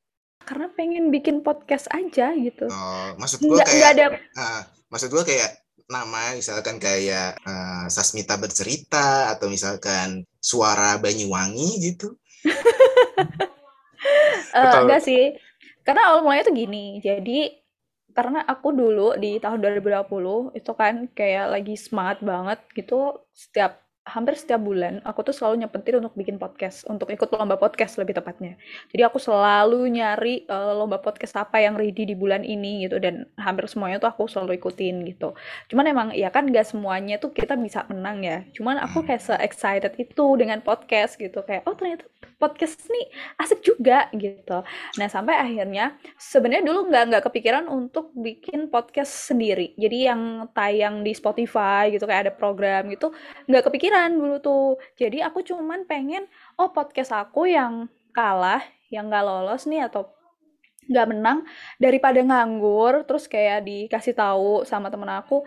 karena 0.45 0.69
pengen 0.77 1.09
bikin 1.09 1.41
podcast 1.41 1.89
aja 1.89 2.31
gitu 2.37 2.69
Oh, 2.69 3.17
maksud 3.17 3.41
gue 3.41 3.49
nggak 3.49 3.65
nggak 3.65 3.67
kayak 3.81 3.93
ada 3.97 4.05
ah, 4.37 4.61
maksud 4.93 5.09
gue 5.09 5.23
kayak 5.25 5.64
nama 5.85 6.33
misalkan 6.33 6.81
kayak 6.81 7.37
eh, 7.45 7.85
Sasmita 7.89 8.35
bercerita 8.41 9.29
atau 9.33 9.47
misalkan 9.47 10.25
suara 10.41 10.97
Banyuwangi 10.97 11.69
gitu. 11.81 12.17
Eh, 14.55 14.63
Betul. 14.63 14.81
enggak 14.87 15.01
sih 15.03 15.23
karena 15.83 16.01
awal 16.09 16.25
mulanya 16.25 16.47
tuh 16.47 16.55
gini 16.55 17.03
jadi 17.03 17.59
karena 18.15 18.41
aku 18.47 18.71
dulu 18.71 19.19
di 19.19 19.37
tahun 19.43 19.59
2020 19.59 20.55
itu 20.55 20.71
kan 20.71 21.11
kayak 21.11 21.51
lagi 21.51 21.75
smart 21.75 22.23
banget 22.23 22.63
gitu 22.71 23.27
setiap 23.35 23.84
hampir 24.05 24.37
setiap 24.37 24.61
bulan 24.61 25.01
aku 25.01 25.25
tuh 25.25 25.33
selalu 25.33 25.65
nyempetin 25.65 25.97
untuk 25.97 26.13
bikin 26.13 26.37
podcast, 26.37 26.85
untuk 26.85 27.09
ikut 27.09 27.25
lomba 27.33 27.57
podcast 27.57 27.97
lebih 27.97 28.13
tepatnya. 28.13 28.53
Jadi 28.93 29.01
aku 29.01 29.17
selalu 29.17 29.89
nyari 29.89 30.45
uh, 30.45 30.77
lomba 30.77 31.01
podcast 31.01 31.33
apa 31.41 31.57
yang 31.57 31.73
ready 31.73 32.05
di 32.05 32.13
bulan 32.13 32.45
ini 32.45 32.85
gitu 32.85 33.01
dan 33.01 33.25
hampir 33.41 33.65
semuanya 33.65 33.97
tuh 33.97 34.13
aku 34.13 34.29
selalu 34.29 34.61
ikutin 34.61 35.01
gitu. 35.09 35.33
Cuman 35.73 35.85
emang 35.89 36.07
ya 36.13 36.29
kan 36.29 36.45
gak 36.53 36.69
semuanya 36.69 37.17
tuh 37.17 37.33
kita 37.33 37.57
bisa 37.57 37.89
menang 37.89 38.21
ya. 38.21 38.45
Cuman 38.53 38.77
aku 38.77 39.01
kayak 39.01 39.25
se 39.25 39.33
excited 39.41 39.97
itu 39.97 40.25
dengan 40.37 40.61
podcast 40.61 41.17
gitu 41.17 41.41
kayak 41.41 41.65
oh 41.65 41.73
ternyata 41.73 42.05
podcast 42.37 42.85
nih 42.93 43.09
asik 43.41 43.65
juga 43.65 44.05
gitu. 44.13 44.61
Nah 45.01 45.07
sampai 45.09 45.33
akhirnya 45.33 45.97
sebenarnya 46.21 46.61
dulu 46.61 46.93
nggak 46.93 47.03
nggak 47.09 47.23
kepikiran 47.25 47.65
untuk 47.71 48.13
bikin 48.13 48.69
podcast 48.69 49.33
sendiri. 49.33 49.73
Jadi 49.73 49.97
yang 50.13 50.21
tayang 50.53 51.01
di 51.01 51.15
Spotify 51.17 51.89
gitu 51.89 52.05
kayak 52.05 52.29
ada 52.29 52.33
program 52.35 52.85
gitu 52.93 53.09
nggak 53.49 53.65
kepikiran 53.65 53.94
dulu 54.15 54.35
tuh. 54.43 54.77
Jadi 54.99 55.23
aku 55.23 55.41
cuman 55.41 55.87
pengen 55.87 56.27
oh 56.59 56.69
podcast 56.71 57.15
aku 57.15 57.47
yang 57.49 57.87
kalah 58.15 58.63
yang 58.91 59.09
nggak 59.09 59.25
lolos 59.25 59.67
nih 59.67 59.87
atau 59.87 60.07
nggak 60.85 61.07
menang 61.09 61.41
daripada 61.81 62.21
nganggur 62.21 63.09
terus 63.09 63.25
kayak 63.25 63.65
dikasih 63.65 64.13
tahu 64.13 64.61
sama 64.69 64.93
temen 64.93 65.09
aku 65.09 65.41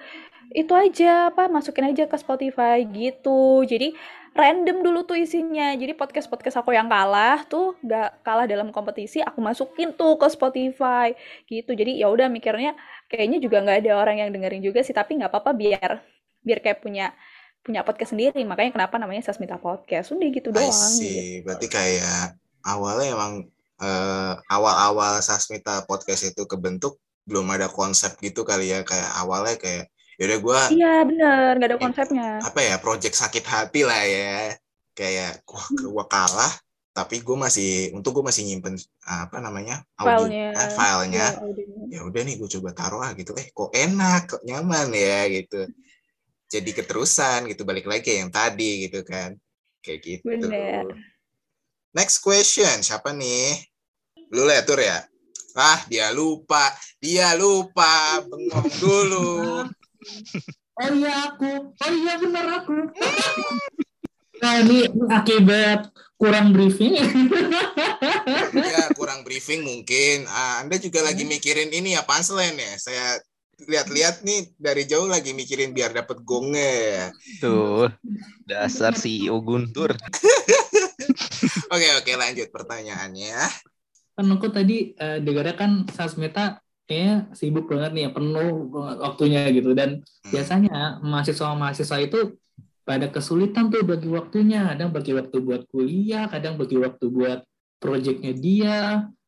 itu 0.50 0.72
aja 0.74 1.30
apa 1.30 1.46
masukin 1.46 1.92
aja 1.92 2.08
ke 2.08 2.16
Spotify 2.16 2.80
gitu. 2.88 3.62
Jadi 3.68 3.92
random 4.32 4.80
dulu 4.80 5.04
tuh 5.04 5.20
isinya. 5.20 5.76
Jadi 5.76 5.92
podcast 5.92 6.26
podcast 6.30 6.56
aku 6.64 6.72
yang 6.72 6.88
kalah 6.88 7.44
tuh 7.44 7.76
gak 7.84 8.24
kalah 8.24 8.48
dalam 8.48 8.72
kompetisi 8.72 9.20
aku 9.20 9.44
masukin 9.44 9.92
tuh 9.92 10.16
ke 10.16 10.26
Spotify 10.32 11.12
gitu. 11.46 11.76
Jadi 11.76 12.00
ya 12.00 12.08
udah 12.08 12.32
mikirnya 12.32 12.72
kayaknya 13.12 13.38
juga 13.44 13.60
nggak 13.60 13.78
ada 13.84 13.92
orang 14.00 14.16
yang 14.24 14.30
dengerin 14.32 14.64
juga 14.64 14.80
sih 14.80 14.96
tapi 14.96 15.20
nggak 15.20 15.30
apa-apa 15.32 15.52
biar 15.52 15.92
biar 16.44 16.58
kayak 16.64 16.80
punya 16.80 17.12
punya 17.62 17.84
podcast 17.84 18.16
sendiri 18.16 18.40
makanya 18.48 18.74
kenapa 18.74 18.96
namanya 18.96 19.28
Sasmita 19.28 19.60
Podcast 19.60 20.14
udah 20.14 20.28
gitu 20.32 20.48
doang 20.54 20.72
sih 20.72 21.42
gitu. 21.42 21.44
berarti 21.44 21.66
kayak 21.68 22.38
awalnya 22.64 23.12
emang 23.12 23.32
uh, 23.82 24.32
awal-awal 24.48 25.20
Sasmita 25.20 25.84
Podcast 25.84 26.32
itu 26.32 26.48
kebentuk 26.48 26.96
belum 27.28 27.44
ada 27.52 27.68
konsep 27.68 28.16
gitu 28.24 28.42
kali 28.46 28.72
ya 28.72 28.80
kayak 28.82 29.10
awalnya 29.20 29.60
kayak 29.60 29.92
Yaudah 30.18 30.38
gue 30.42 30.60
Iya 30.82 30.94
bener, 31.06 31.50
nggak 31.62 31.70
ada 31.70 31.78
konsepnya. 31.78 32.28
Apa 32.42 32.58
ya, 32.58 32.74
project 32.82 33.14
sakit 33.14 33.44
hati 33.46 33.86
lah 33.86 34.02
ya. 34.02 34.58
Kayak, 34.98 35.46
wah 35.46 35.66
gue 35.70 36.04
kalah, 36.10 36.52
tapi 36.90 37.22
gue 37.22 37.36
masih, 37.38 37.94
untuk 37.94 38.18
gue 38.18 38.24
masih 38.26 38.42
nyimpen 38.50 38.74
apa 39.06 39.38
namanya 39.38 39.86
audio, 39.94 40.26
filenya, 40.26 40.58
eh, 40.58 40.70
filenya. 40.74 41.26
Ya, 41.86 41.94
ya 41.94 42.00
udah 42.02 42.22
nih 42.26 42.34
gue 42.34 42.50
coba 42.58 42.74
taruh 42.74 42.98
ah 42.98 43.14
gitu. 43.14 43.30
Eh 43.38 43.46
kok 43.54 43.70
enak, 43.70 44.26
kok 44.26 44.42
nyaman 44.42 44.90
ya 44.90 45.30
gitu. 45.30 45.70
Jadi 46.48 46.70
keterusan 46.72 47.44
gitu, 47.52 47.68
balik 47.68 47.84
lagi 47.84 48.16
yang 48.16 48.32
tadi 48.32 48.88
gitu 48.88 49.04
kan. 49.04 49.36
Kayak 49.84 50.00
gitu. 50.00 50.24
Bener. 50.24 50.84
Next 51.92 52.24
question, 52.24 52.80
siapa 52.80 53.12
nih? 53.12 53.60
Lu 54.32 54.48
lah 54.48 54.64
tur 54.64 54.80
ya? 54.80 55.04
Ah, 55.56 55.80
dia 55.88 56.12
lupa. 56.12 56.72
Dia 57.00 57.36
lupa. 57.36 58.20
Bengong 58.24 58.70
dulu. 58.80 59.28
Oh 60.78 60.90
iya 60.98 61.12
aku, 61.32 61.74
oh 61.74 61.90
iya 61.92 62.14
benar 62.20 62.46
aku. 62.62 62.76
Nah 64.38 64.62
ini 64.62 64.86
akibat 65.10 65.90
kurang 66.14 66.54
briefing. 66.54 66.94
ya 68.54 68.86
kurang 68.94 69.26
briefing 69.26 69.66
mungkin. 69.66 70.30
Ah, 70.30 70.62
Anda 70.62 70.78
juga 70.78 71.02
lagi 71.02 71.26
mikirin 71.26 71.74
ini 71.74 71.98
ya 71.98 72.06
punchline 72.06 72.54
ya. 72.54 72.72
Saya 72.78 73.18
lihat-lihat 73.66 74.22
nih 74.22 74.54
dari 74.54 74.86
jauh 74.86 75.10
lagi 75.10 75.34
mikirin 75.34 75.74
biar 75.74 75.90
dapat 75.90 76.22
gongnya. 76.22 77.10
Tuh, 77.42 77.90
dasar 78.50 78.94
CEO 78.94 79.42
Guntur. 79.42 79.98
oke 81.74 81.88
oke 81.98 82.12
lanjut 82.14 82.48
pertanyaannya. 82.54 83.38
Kan 84.14 84.26
aku 84.30 84.50
tadi 84.54 84.94
uh, 84.98 85.18
dengarnya 85.18 85.56
kan 85.58 85.70
Sasmeta 85.90 86.62
kayaknya 86.88 87.28
sibuk 87.36 87.68
banget 87.68 87.92
nih 87.92 88.02
ya 88.08 88.10
penuh 88.16 88.48
waktunya 89.04 89.42
gitu 89.52 89.76
dan 89.76 90.00
hmm. 90.00 90.32
biasanya 90.32 91.04
mahasiswa-mahasiswa 91.04 91.98
itu 92.00 92.40
pada 92.88 93.12
kesulitan 93.12 93.68
tuh 93.68 93.84
bagi 93.84 94.08
waktunya 94.08 94.64
kadang 94.72 94.96
bagi 94.96 95.12
waktu 95.12 95.36
buat 95.44 95.68
kuliah 95.68 96.24
kadang 96.32 96.56
bagi 96.56 96.80
waktu 96.80 97.04
buat 97.12 97.44
proyeknya 97.76 98.32
dia 98.32 98.76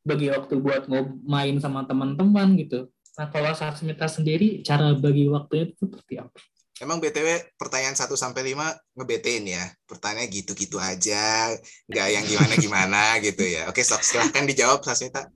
bagi 0.00 0.32
waktu 0.32 0.56
buat 0.56 0.88
main 1.28 1.60
sama 1.60 1.84
teman-teman 1.84 2.56
gitu 2.56 2.88
nah 3.20 3.28
kalau 3.28 3.52
Sasmita 3.52 4.08
sendiri 4.08 4.64
cara 4.64 4.96
bagi 4.96 5.28
waktunya 5.28 5.68
itu 5.68 5.84
seperti 5.84 6.16
apa 6.16 6.40
Emang 6.80 6.96
BTW 6.96 7.60
pertanyaan 7.60 7.92
1 7.92 8.08
sampai 8.16 8.56
5 8.56 8.96
ngebetein 8.96 9.52
ya. 9.52 9.68
Pertanyaan 9.84 10.32
gitu-gitu 10.32 10.80
aja, 10.80 11.52
nggak 11.84 12.08
yang 12.08 12.24
gimana-gimana 12.24 13.00
gitu 13.28 13.44
ya. 13.44 13.68
Oke, 13.68 13.84
sok 13.84 14.00
silahkan 14.00 14.48
dijawab 14.48 14.80
Sasmita. 14.80 15.28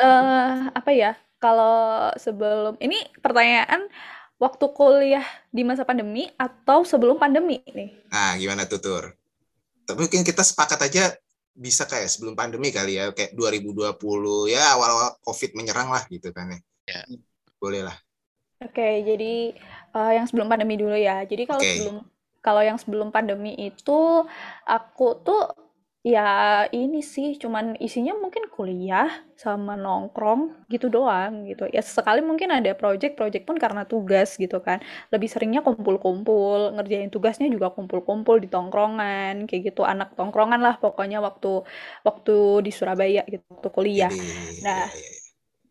uh, 0.00 0.72
apa 0.80 0.90
ya? 0.96 1.20
Kalau 1.36 2.08
sebelum 2.16 2.80
ini 2.80 2.96
pertanyaan 3.20 3.92
waktu 4.40 4.64
kuliah 4.72 5.28
di 5.52 5.68
masa 5.68 5.84
pandemi 5.84 6.32
atau 6.40 6.80
sebelum 6.88 7.20
pandemi 7.20 7.60
nih? 7.60 7.92
Nah, 8.08 8.40
gimana 8.40 8.64
tutur? 8.64 9.12
Tapi 9.84 10.00
mungkin 10.00 10.24
kita 10.24 10.40
sepakat 10.40 10.80
aja 10.88 11.12
bisa 11.60 11.84
kayak 11.84 12.08
sebelum 12.08 12.32
pandemi 12.32 12.72
kali 12.72 12.96
ya, 12.96 13.12
kayak 13.12 13.36
2020 13.36 13.92
ya 14.48 14.72
awal-awal 14.72 15.20
COVID 15.20 15.50
menyerang 15.52 15.92
lah 15.92 16.00
gitu 16.08 16.32
kan 16.32 16.56
ya. 16.56 16.58
ya. 16.88 17.00
Boleh 17.60 17.84
lah. 17.84 17.96
Oke, 18.64 19.04
jadi 19.04 19.52
uh, 19.92 20.12
yang 20.16 20.24
sebelum 20.24 20.48
pandemi 20.48 20.80
dulu 20.80 20.96
ya. 20.96 21.20
Jadi 21.28 21.44
kalau 21.44 21.60
okay. 21.60 21.76
sebelum 21.76 21.96
kalau 22.40 22.62
yang 22.64 22.80
sebelum 22.80 23.08
pandemi 23.12 23.52
itu 23.56 24.00
aku 24.64 25.20
tuh 25.20 25.52
Ya 26.00 26.64
ini 26.72 27.04
sih, 27.04 27.36
cuman 27.36 27.76
isinya 27.76 28.16
mungkin 28.16 28.48
kuliah 28.48 29.04
sama 29.36 29.76
nongkrong 29.76 30.64
gitu 30.72 30.88
doang 30.88 31.44
gitu. 31.44 31.68
Ya 31.76 31.84
sekali 31.84 32.24
mungkin 32.24 32.48
ada 32.56 32.72
project-project 32.72 33.44
pun 33.44 33.56
karena 33.60 33.84
tugas 33.84 34.40
gitu 34.40 34.64
kan. 34.64 34.80
Lebih 35.12 35.28
seringnya 35.28 35.60
kumpul-kumpul, 35.60 36.72
ngerjain 36.72 37.12
tugasnya 37.12 37.52
juga 37.52 37.68
kumpul-kumpul 37.76 38.40
di 38.40 38.48
tongkrongan, 38.48 39.44
kayak 39.44 39.62
gitu. 39.76 39.84
Anak 39.84 40.16
tongkrongan 40.16 40.60
lah 40.64 40.80
pokoknya 40.80 41.20
waktu 41.20 41.68
waktu 42.08 42.32
di 42.64 42.70
Surabaya 42.72 43.20
gitu, 43.28 43.44
waktu 43.52 43.68
kuliah. 43.68 44.12
Nah, 44.64 44.88
iya, 44.88 44.96
iya, 44.96 45.00
iya. 45.04 45.20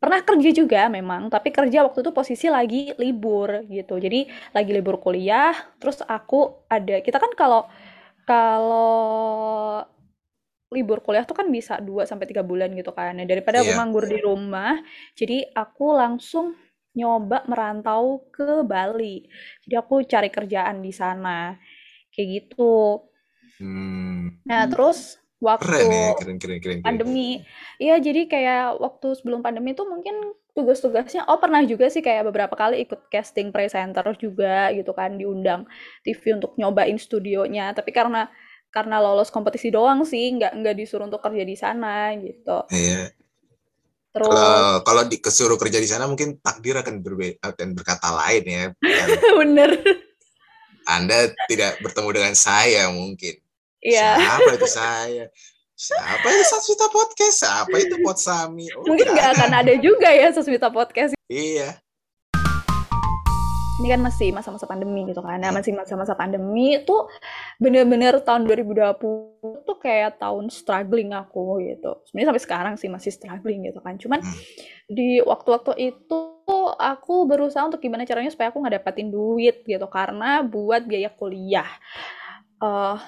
pernah 0.02 0.22
kerja 0.24 0.50
juga 0.56 0.82
memang, 0.88 1.28
tapi 1.34 1.50
kerja 1.52 1.84
waktu 1.88 2.00
itu 2.06 2.12
posisi 2.16 2.48
lagi 2.48 2.96
libur 3.02 3.50
gitu. 3.68 4.00
Jadi 4.00 4.30
lagi 4.56 4.72
libur 4.78 4.96
kuliah, 5.04 5.52
terus 5.82 6.00
aku 6.06 6.38
ada 6.72 7.02
kita 7.06 7.18
kan 7.24 7.32
kalau 7.36 7.62
kalau 8.30 9.84
libur 10.70 11.02
kuliah 11.02 11.26
tuh 11.26 11.34
kan 11.34 11.50
bisa 11.50 11.82
2 11.82 12.06
sampai 12.06 12.30
3 12.30 12.46
bulan 12.46 12.70
gitu 12.78 12.94
kan. 12.94 13.18
Nah, 13.18 13.26
daripada 13.26 13.66
aku 13.66 13.74
iya. 13.74 13.78
nganggur 13.82 14.06
di 14.06 14.20
rumah, 14.22 14.78
jadi 15.18 15.50
aku 15.58 15.98
langsung 15.98 16.54
nyoba 16.94 17.46
merantau 17.50 18.30
ke 18.30 18.62
Bali. 18.62 19.26
Jadi 19.66 19.76
aku 19.78 20.06
cari 20.06 20.30
kerjaan 20.30 20.82
di 20.86 20.94
sana. 20.94 21.58
Kayak 22.14 22.28
gitu. 22.46 23.02
Hmm. 23.58 24.42
Nah, 24.46 24.70
terus 24.70 25.18
waktu 25.40 25.66
keren 25.66 25.88
ya, 25.90 26.10
keren, 26.20 26.38
keren, 26.38 26.60
keren, 26.60 26.80
pandemi, 26.84 27.40
iya 27.80 27.96
jadi 27.96 28.28
kayak 28.28 28.76
waktu 28.76 29.16
sebelum 29.16 29.40
pandemi 29.40 29.72
tuh 29.72 29.88
mungkin 29.88 30.36
tugas-tugasnya 30.52 31.24
oh 31.32 31.40
pernah 31.40 31.64
juga 31.64 31.88
sih 31.88 32.04
kayak 32.04 32.28
beberapa 32.28 32.52
kali 32.60 32.84
ikut 32.84 33.08
casting 33.08 33.56
presenter 33.56 34.04
juga 34.20 34.68
gitu 34.76 34.92
kan 34.92 35.16
diundang 35.16 35.64
TV 36.04 36.36
untuk 36.36 36.60
nyobain 36.60 37.00
studionya 37.00 37.72
tapi 37.72 37.96
karena 37.96 38.28
karena 38.70 39.02
lolos 39.02 39.34
kompetisi 39.34 39.74
doang 39.74 40.06
sih 40.06 40.38
nggak 40.38 40.54
nggak 40.62 40.76
disuruh 40.78 41.10
untuk 41.10 41.22
kerja 41.22 41.44
di 41.46 41.56
sana 41.58 42.14
gitu. 42.18 42.66
Iya. 42.70 43.14
Terus 44.10 44.30
kalau 44.30 44.82
kalau 44.86 45.04
dikesuruh 45.06 45.58
kerja 45.58 45.78
di 45.78 45.90
sana 45.90 46.10
mungkin 46.10 46.42
takdir 46.42 46.78
akan 46.82 47.02
berbeda 47.02 47.54
dan 47.58 47.74
berkata 47.74 48.10
lain 48.14 48.44
ya. 48.46 48.66
Bener. 49.42 49.72
Anda 50.90 51.30
tidak 51.50 51.82
bertemu 51.86 52.10
dengan 52.14 52.34
saya 52.34 52.90
mungkin. 52.90 53.38
Iya. 53.80 54.18
siapa 54.18 54.50
itu 54.58 54.68
saya? 54.70 55.26
Siapa 55.80 56.28
itu 56.28 56.44
Saswita 56.44 56.92
Podcast? 56.92 57.38
Siapa 57.40 57.76
itu 57.80 57.96
Potsami? 58.04 58.68
Oh, 58.76 58.84
mungkin 58.84 59.16
nggak 59.16 59.30
akan 59.40 59.52
ada 59.64 59.74
juga 59.80 60.12
ya 60.12 60.28
Saswita 60.34 60.68
Podcast. 60.68 61.16
Iya 61.32 61.80
ini 63.80 63.88
kan 63.96 64.02
masih 64.04 64.36
masa-masa 64.36 64.68
pandemi 64.68 65.08
gitu 65.08 65.24
kan. 65.24 65.40
Nah, 65.40 65.56
masih 65.56 65.72
masa-masa 65.72 66.12
pandemi 66.12 66.76
itu 66.76 66.96
bener-bener 67.64 68.20
tahun 68.20 68.44
2020 68.44 69.64
tuh 69.64 69.78
kayak 69.80 70.20
tahun 70.20 70.52
struggling 70.52 71.16
aku 71.16 71.64
gitu. 71.64 72.04
Sebenarnya 72.12 72.28
sampai 72.36 72.44
sekarang 72.44 72.74
sih 72.76 72.92
masih 72.92 73.12
struggling 73.16 73.72
gitu 73.72 73.80
kan. 73.80 73.96
Cuman 73.96 74.20
hmm. 74.20 74.36
di 74.92 75.24
waktu-waktu 75.24 75.96
itu 75.96 76.20
aku 76.76 77.24
berusaha 77.24 77.64
untuk 77.64 77.80
gimana 77.80 78.04
caranya 78.04 78.28
supaya 78.28 78.52
aku 78.52 78.60
nggak 78.60 78.84
dapetin 78.84 79.08
duit 79.16 79.64
gitu 79.64 79.88
karena 79.88 80.44
buat 80.44 80.84
biaya 80.84 81.08
kuliah. 81.16 81.72
Uh, 82.60 83.00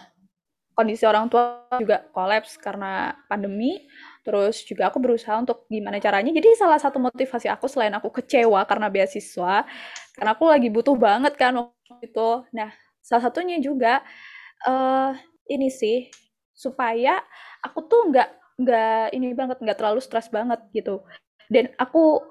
kondisi 0.71 1.03
orang 1.03 1.27
tua 1.27 1.67
juga 1.77 2.01
kolaps 2.15 2.55
karena 2.55 3.11
pandemi. 3.27 3.83
Terus 4.21 4.61
juga 4.63 4.93
aku 4.93 5.01
berusaha 5.01 5.33
untuk 5.33 5.65
gimana 5.65 5.97
caranya. 5.97 6.29
Jadi 6.29 6.53
salah 6.53 6.77
satu 6.77 7.01
motivasi 7.01 7.49
aku 7.49 7.65
selain 7.65 7.93
aku 7.97 8.13
kecewa 8.21 8.61
karena 8.69 8.85
beasiswa, 8.85 9.65
karena 10.15 10.31
aku 10.35 10.45
lagi 10.47 10.67
butuh 10.67 10.95
banget 10.95 11.33
kan 11.39 11.55
waktu 11.55 12.03
itu. 12.03 12.29
Nah, 12.51 12.69
salah 12.99 13.23
satunya 13.29 13.57
juga 13.63 14.03
uh, 14.67 15.15
ini 15.47 15.71
sih 15.71 16.11
supaya 16.51 17.19
aku 17.63 17.87
tuh 17.87 18.11
nggak 18.11 18.29
nggak 18.61 19.05
ini 19.17 19.33
banget 19.33 19.57
nggak 19.63 19.77
terlalu 19.79 19.99
stres 20.03 20.27
banget 20.27 20.59
gitu. 20.75 21.03
Dan 21.51 21.71
aku 21.79 22.23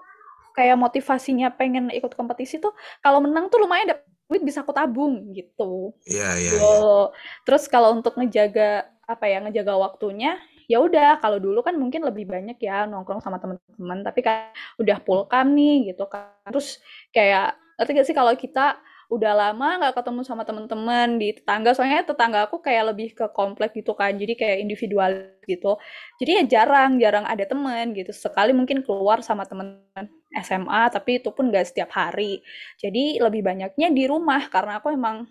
kayak 0.56 0.76
motivasinya 0.76 1.52
pengen 1.54 1.88
ikut 1.94 2.12
kompetisi 2.12 2.60
tuh 2.60 2.74
kalau 3.00 3.22
menang 3.22 3.48
tuh 3.48 3.62
lumayan 3.64 3.96
dapet 3.96 4.10
duit 4.30 4.46
bisa 4.46 4.62
aku 4.62 4.70
tabung 4.70 5.34
gitu. 5.34 5.90
Iya 6.06 6.38
iya. 6.38 6.52
Ya. 6.54 7.10
Terus 7.42 7.66
kalau 7.66 7.98
untuk 7.98 8.14
ngejaga 8.14 8.86
apa 9.10 9.26
ya 9.26 9.42
ngejaga 9.42 9.74
waktunya 9.74 10.38
ya 10.70 10.78
udah 10.78 11.18
kalau 11.18 11.42
dulu 11.42 11.66
kan 11.66 11.74
mungkin 11.74 12.06
lebih 12.06 12.30
banyak 12.30 12.54
ya 12.62 12.86
nongkrong 12.86 13.18
sama 13.18 13.42
teman-teman 13.42 14.06
tapi 14.06 14.22
kan 14.22 14.54
udah 14.78 15.02
pulkam 15.02 15.50
nih 15.50 15.90
gitu 15.90 16.06
kan 16.06 16.30
terus 16.46 16.78
kayak 17.10 17.58
ngerti 17.80 17.90
gak 17.96 18.06
sih 18.12 18.16
kalau 18.16 18.32
kita 18.36 18.76
udah 19.10 19.32
lama 19.34 19.68
nggak 19.82 19.94
ketemu 19.98 20.22
sama 20.22 20.46
teman-teman 20.46 21.18
di 21.18 21.34
tetangga 21.34 21.74
soalnya 21.74 22.06
tetangga 22.06 22.46
aku 22.46 22.62
kayak 22.62 22.94
lebih 22.94 23.10
ke 23.18 23.26
komplek 23.34 23.74
gitu 23.74 23.90
kan 23.98 24.14
jadi 24.14 24.38
kayak 24.38 24.58
individual 24.62 25.10
gitu 25.50 25.74
jadi 26.22 26.30
ya 26.38 26.60
jarang 26.60 26.94
jarang 27.02 27.26
ada 27.26 27.42
teman 27.42 27.90
gitu 27.90 28.14
sekali 28.14 28.54
mungkin 28.54 28.86
keluar 28.86 29.18
sama 29.26 29.42
teman 29.48 29.82
SMA 30.30 30.94
tapi 30.94 31.18
itu 31.18 31.34
pun 31.34 31.50
gak 31.50 31.66
setiap 31.74 31.90
hari 31.90 32.38
jadi 32.78 33.18
lebih 33.18 33.42
banyaknya 33.42 33.90
di 33.90 34.04
rumah 34.06 34.46
karena 34.46 34.78
aku 34.78 34.94
emang 34.94 35.26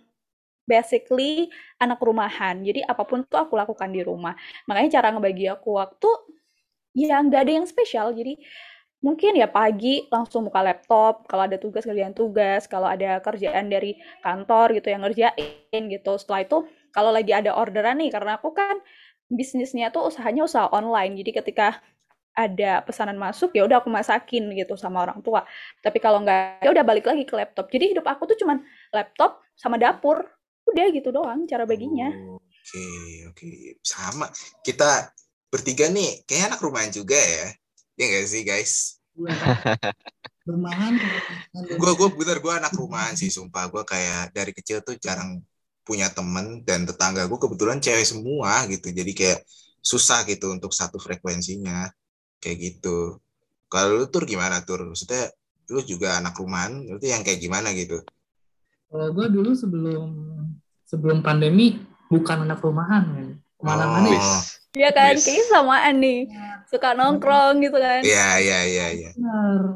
basically 0.69 1.49
anak 1.81 1.97
rumahan. 2.03 2.61
Jadi 2.61 2.85
apa 2.85 3.03
pun 3.07 3.25
tuh 3.25 3.41
aku 3.41 3.57
lakukan 3.57 3.89
di 3.89 4.05
rumah. 4.05 4.37
Makanya 4.69 5.01
cara 5.01 5.07
ngebagi 5.15 5.49
aku 5.49 5.81
waktu 5.81 6.09
ya 6.97 7.21
nggak 7.21 7.41
ada 7.45 7.53
yang 7.61 7.67
spesial. 7.69 8.13
Jadi 8.13 8.37
mungkin 8.99 9.35
ya 9.39 9.47
pagi 9.47 10.07
langsung 10.11 10.47
buka 10.47 10.59
laptop 10.59 11.23
kalau 11.27 11.47
ada 11.47 11.55
tugas 11.55 11.87
kerjaan 11.87 12.11
tugas, 12.11 12.67
kalau 12.67 12.87
ada 12.87 13.23
kerjaan 13.23 13.71
dari 13.71 13.95
kantor 14.23 14.75
gitu 14.79 14.87
yang 14.91 15.01
ngerjain 15.07 15.81
gitu. 15.87 16.11
Setelah 16.19 16.41
itu 16.43 16.57
kalau 16.91 17.11
lagi 17.13 17.31
ada 17.31 17.55
orderan 17.55 17.99
nih 18.03 18.11
karena 18.11 18.35
aku 18.35 18.51
kan 18.51 18.79
bisnisnya 19.29 19.93
tuh 19.93 20.09
usahanya 20.11 20.43
usaha 20.43 20.67
online. 20.73 21.15
Jadi 21.19 21.31
ketika 21.43 21.79
ada 22.35 22.83
pesanan 22.87 23.19
masuk 23.19 23.51
ya 23.51 23.67
udah 23.67 23.83
aku 23.83 23.91
masakin 23.91 24.51
gitu 24.55 24.75
sama 24.75 25.03
orang 25.07 25.23
tua. 25.23 25.43
Tapi 25.79 25.99
kalau 26.03 26.23
nggak 26.23 26.63
ya 26.63 26.69
udah 26.71 26.83
balik 26.83 27.07
lagi 27.07 27.23
ke 27.23 27.35
laptop. 27.35 27.71
Jadi 27.71 27.95
hidup 27.95 28.05
aku 28.07 28.27
tuh 28.31 28.37
cuman 28.39 28.63
laptop 28.91 29.43
sama 29.59 29.75
dapur 29.75 30.39
udah 30.69 30.85
gitu 30.93 31.09
doang 31.09 31.49
cara 31.49 31.65
baginya 31.65 32.13
oke 32.13 32.61
okay, 32.61 33.25
oke 33.25 33.35
okay. 33.41 33.81
sama 33.81 34.29
kita 34.61 35.09
bertiga 35.49 35.89
nih 35.89 36.21
kayak 36.29 36.53
anak 36.53 36.61
rumahan 36.61 36.93
juga 36.93 37.17
ya 37.17 37.49
ya 37.99 38.05
gak 38.07 38.27
sih 38.31 38.41
guys? 38.47 39.03
Rumahan 40.49 40.95
gue 41.53 41.91
gue 41.93 42.09
bener 42.15 42.41
gue 42.41 42.53
anak 42.55 42.73
rumahan 42.73 43.13
sih 43.13 43.29
sumpah. 43.29 43.69
Gue 43.69 43.83
kayak 43.85 44.33
dari 44.33 44.55
kecil 44.55 44.81
tuh 44.81 44.97
jarang 44.97 45.43
punya 45.83 46.09
temen 46.09 46.65
dan 46.65 46.87
tetangga. 46.87 47.27
Gue 47.29 47.37
kebetulan 47.37 47.77
cewek 47.77 48.07
semua 48.07 48.65
gitu. 48.65 48.89
Jadi 48.89 49.11
kayak 49.13 49.45
susah 49.83 50.25
gitu 50.25 50.49
untuk 50.49 50.73
satu 50.73 50.97
frekuensinya. 50.97 51.91
Kayak 52.41 52.57
gitu. 52.65 53.21
Kalau 53.69 54.01
lu 54.01 54.05
tur 54.09 54.25
gimana 54.25 54.63
tur? 54.65 54.81
Maksudnya 54.89 55.29
lu 55.69 55.85
juga 55.85 56.17
anak 56.17 56.33
rumahan 56.39 56.81
itu 56.81 57.05
yang 57.05 57.21
kayak 57.21 57.37
gimana 57.37 57.69
gitu? 57.77 58.01
Kalau 58.89 59.13
gue 59.13 59.27
dulu 59.29 59.53
sebelum 59.53 60.09
sebelum 60.89 61.21
pandemi 61.21 61.77
bukan 62.09 62.49
anak 62.49 62.57
rumahan 62.65 63.05
kan. 63.05 63.27
Ke 63.37 63.63
mana-mana 63.67 64.17
oh. 64.17 64.41
Iya 64.77 64.89
kan, 64.93 65.17
yes. 65.17 65.25
kayaknya 65.25 65.45
samaan 65.49 65.95
nih. 65.97 66.19
Suka 66.69 66.93
nongkrong 66.93 67.57
gitu 67.65 67.77
kan. 67.81 68.05
Iya, 68.05 68.29
iya, 68.37 68.59
iya. 68.69 68.87
Ya. 68.93 69.11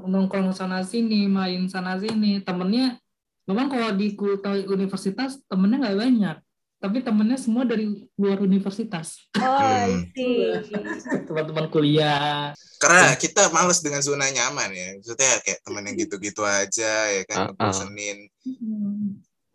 Nongkrong 0.06 0.54
sana 0.54 0.86
sini, 0.86 1.26
main 1.26 1.66
sana 1.66 1.98
sini. 1.98 2.42
Temennya, 2.46 3.02
memang 3.50 3.74
kalau 3.74 3.90
di 3.98 4.14
kultur 4.14 4.54
universitas, 4.70 5.42
temennya 5.50 5.90
nggak 5.90 5.98
banyak 5.98 6.38
tapi 6.84 7.00
temennya 7.00 7.40
semua 7.40 7.64
dari 7.64 7.88
luar 8.20 8.44
universitas. 8.44 9.32
Oh, 9.40 9.88
iya. 10.20 10.60
Teman-teman 11.32 11.72
kuliah. 11.72 12.52
Karena 12.76 13.16
kita 13.16 13.48
males 13.56 13.80
dengan 13.80 14.04
zona 14.04 14.28
nyaman 14.28 14.68
ya. 14.76 15.00
Maksudnya 15.00 15.40
kayak 15.48 15.64
temen 15.64 15.88
yang 15.88 15.96
gitu-gitu 15.96 16.44
aja 16.44 17.08
ya 17.08 17.24
kan, 17.24 17.56
uh, 17.56 17.72
uh. 17.72 17.72
Senin. 17.72 18.28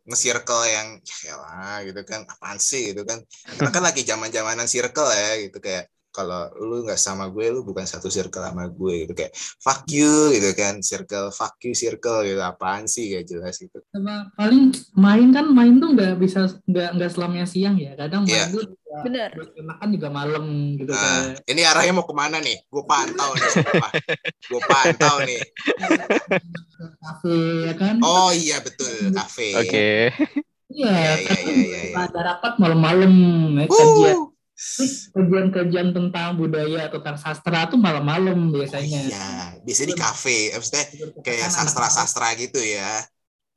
Nge-circle 0.09 0.64
yang 0.73 0.88
ya 1.27 1.35
lah 1.37 1.85
gitu 1.85 2.01
kan, 2.09 2.25
apaan 2.25 2.57
sih 2.57 2.90
gitu 2.90 3.05
kan. 3.05 3.21
Karena 3.61 3.71
kan 3.77 3.83
lagi 3.88 4.03
zaman-zamanan 4.09 4.64
circle 4.64 5.09
ya 5.12 5.31
gitu 5.44 5.59
kayak 5.61 5.85
kalau 6.18 6.50
lu 6.59 6.83
nggak 6.83 6.98
sama 6.98 7.31
gue 7.31 7.46
lu 7.54 7.62
bukan 7.62 7.87
satu 7.87 8.11
circle 8.11 8.42
sama 8.42 8.66
gue 8.66 9.07
gitu. 9.07 9.14
Kayak 9.14 9.38
fuck 9.62 9.87
you 9.87 10.35
gitu 10.35 10.50
kan. 10.59 10.83
Circle 10.83 11.31
fuck 11.31 11.54
you 11.62 11.78
circle 11.78 12.26
gitu. 12.26 12.42
Apaan 12.42 12.90
sih? 12.90 13.14
Gak 13.14 13.31
jelas 13.31 13.54
gitu. 13.62 13.78
Sama 13.94 14.26
paling 14.35 14.74
main 14.98 15.31
kan 15.31 15.46
main 15.46 15.78
tuh 15.78 15.94
nggak 15.94 16.18
bisa 16.18 16.50
nggak 16.66 16.98
nggak 16.98 17.11
selamanya 17.14 17.46
siang 17.46 17.78
ya. 17.78 17.94
Kadang 17.94 18.26
yeah. 18.26 18.50
main 18.50 18.59
tuh 18.59 18.66
bener. 19.07 19.31
makan 19.62 19.88
juga 19.94 20.09
malam 20.11 20.74
gitu 20.74 20.90
nah, 20.90 21.31
kan. 21.31 21.38
ini 21.46 21.62
arahnya 21.62 21.92
mau 21.94 22.07
ke 22.09 22.14
mana 22.16 22.42
nih? 22.42 22.59
Gue 22.66 22.83
pantau 22.83 23.31
nih. 23.38 23.52
Gue 24.50 24.61
pantau 24.66 25.16
nih. 25.22 25.40
Kafe 26.98 27.38
ya 27.70 27.74
kan? 27.78 27.94
Oh 28.02 28.35
iya 28.35 28.59
betul. 28.59 29.14
Kafe. 29.14 29.54
Oke. 29.54 29.70
Okay. 29.70 30.02
Iya, 30.68 30.92
iya, 30.92 31.12
iya, 31.16 31.37
iya, 31.48 31.81
iya. 31.88 31.96
Ada 31.96 32.20
rapat 32.28 32.61
malam-malam, 32.61 33.12
ya, 33.57 33.64
kajian 33.72 34.28
kajian-kajian 35.14 35.94
tentang 35.94 36.35
budaya 36.35 36.90
atau 36.90 36.99
tentang 36.99 37.18
sastra 37.18 37.71
tuh 37.71 37.79
malam-malam 37.79 38.51
biasanya. 38.51 39.07
Oh, 39.07 39.07
iya, 39.07 39.29
biasanya 39.62 39.88
di 39.94 39.99
kafe, 39.99 40.38
maksudnya 40.51 40.85
kayak 41.23 41.49
sastra-sastra 41.55 42.35
gitu 42.35 42.59
ya. 42.59 43.07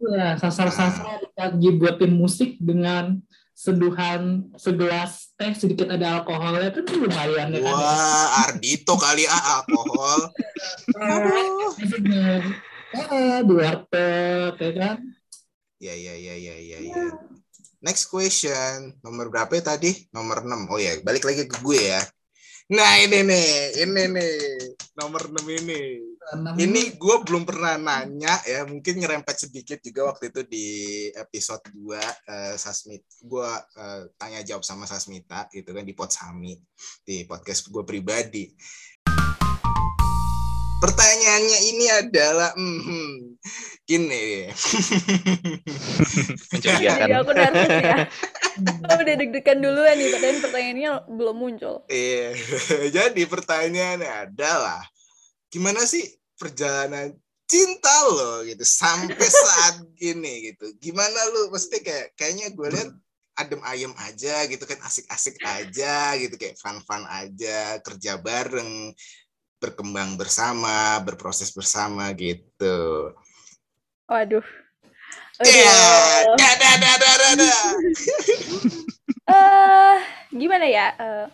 Iya, 0.02 0.38
sastra-sastra 0.38 1.18
nah. 1.38 1.50
dibuatin 1.58 2.14
musik 2.14 2.58
dengan 2.62 3.18
seduhan 3.58 4.50
segelas 4.58 5.34
teh 5.38 5.54
sedikit 5.54 5.94
ada 5.94 6.22
alkoholnya 6.22 6.74
kan 6.74 6.86
lumayan 6.86 7.54
ya 7.54 7.62
kan. 7.62 7.74
Wah, 7.78 8.28
Ardito 8.50 8.94
kali 8.98 9.26
ah 9.26 9.62
alkohol. 9.62 10.20
Eh, 12.92 13.40
dua 13.48 13.88
teh, 13.88 14.52
ya 14.52 14.72
kan? 14.76 15.00
Iya, 15.80 15.94
iya, 15.96 16.14
iya, 16.20 16.36
iya, 16.36 16.56
iya. 16.60 16.78
Ya. 16.92 17.08
Next 17.82 18.14
question. 18.14 18.94
Nomor 19.02 19.34
berapa 19.34 19.50
ya 19.58 19.74
tadi? 19.74 19.90
Nomor 20.14 20.46
6. 20.46 20.70
Oh 20.70 20.78
ya, 20.78 21.02
balik 21.02 21.26
lagi 21.26 21.50
ke 21.50 21.58
gue 21.66 21.82
ya. 21.82 22.02
Nah 22.72 23.02
ini 23.02 23.26
nih, 23.26 23.50
ini 23.84 24.02
nih. 24.06 24.34
Nomor 25.02 25.34
6 25.34 25.42
ini. 25.66 25.98
Ini 26.62 26.82
gue 26.96 27.16
belum 27.26 27.44
pernah 27.44 27.82
nanya 27.82 28.38
ya. 28.46 28.70
Mungkin 28.70 29.02
nyerempet 29.02 29.50
sedikit 29.50 29.82
juga 29.82 30.14
waktu 30.14 30.30
itu 30.30 30.42
di 30.46 30.68
episode 31.18 31.66
2 31.74 31.74
uh, 31.74 31.98
eh, 32.06 32.56
Sasmit. 32.62 33.02
Gue 33.26 33.50
uh, 33.50 34.02
tanya 34.14 34.46
jawab 34.46 34.62
sama 34.62 34.86
Sasmita 34.86 35.50
gitu 35.50 35.74
kan 35.74 35.82
di 35.82 35.98
Potsami. 35.98 36.54
Di 37.02 37.26
podcast 37.26 37.66
gue 37.66 37.82
pribadi. 37.82 38.46
Pertanyaannya 40.82 41.60
ini 41.70 41.86
adalah, 41.94 42.50
hmm, 42.58 43.38
gini. 43.86 44.50
Mencurigakan. 46.50 47.06
Ya, 47.06 47.18
aku 47.22 47.32
nervous 47.38 47.70
ya. 47.70 47.98
Aku 48.90 49.02
udah 49.06 49.16
deg-degan 49.22 49.62
duluan 49.62 49.96
nih, 50.02 50.10
padahal 50.10 50.42
pertanyaannya 50.42 50.92
belum 51.06 51.36
muncul. 51.38 51.76
Iya, 51.86 52.34
jadi 52.98 53.22
pertanyaannya 53.30 54.12
adalah, 54.26 54.82
gimana 55.54 55.86
sih 55.86 56.02
perjalanan 56.34 57.14
cinta 57.46 57.96
lo 58.10 58.42
gitu 58.48 58.64
sampai 58.66 59.28
saat 59.28 59.86
ini 60.02 60.50
gitu? 60.50 60.72
Gimana 60.82 61.20
lo? 61.36 61.54
Pasti 61.54 61.84
kayak 61.84 62.18
kayaknya 62.18 62.56
gue 62.56 62.68
lihat 62.72 62.90
adem 63.36 63.62
ayem 63.64 63.94
aja 63.96 64.44
gitu 64.48 64.64
kan 64.68 64.80
asik-asik 64.84 65.40
aja 65.44 66.16
gitu 66.20 66.36
kayak 66.36 66.60
fun-fun 66.60 67.04
aja 67.08 67.80
kerja 67.80 68.20
bareng 68.20 68.92
berkembang 69.62 70.18
bersama, 70.18 70.98
berproses 71.06 71.54
bersama 71.54 72.10
gitu. 72.18 73.14
Waduh. 74.10 74.44
Ya, 75.42 75.82
da 76.38 76.50
da 76.58 76.72
da 76.82 76.92
da 76.98 77.12
da 77.14 77.30
da. 77.38 77.54
uh, 79.30 79.98
gimana 80.34 80.66
ya? 80.66 80.88
Uh, 80.98 81.28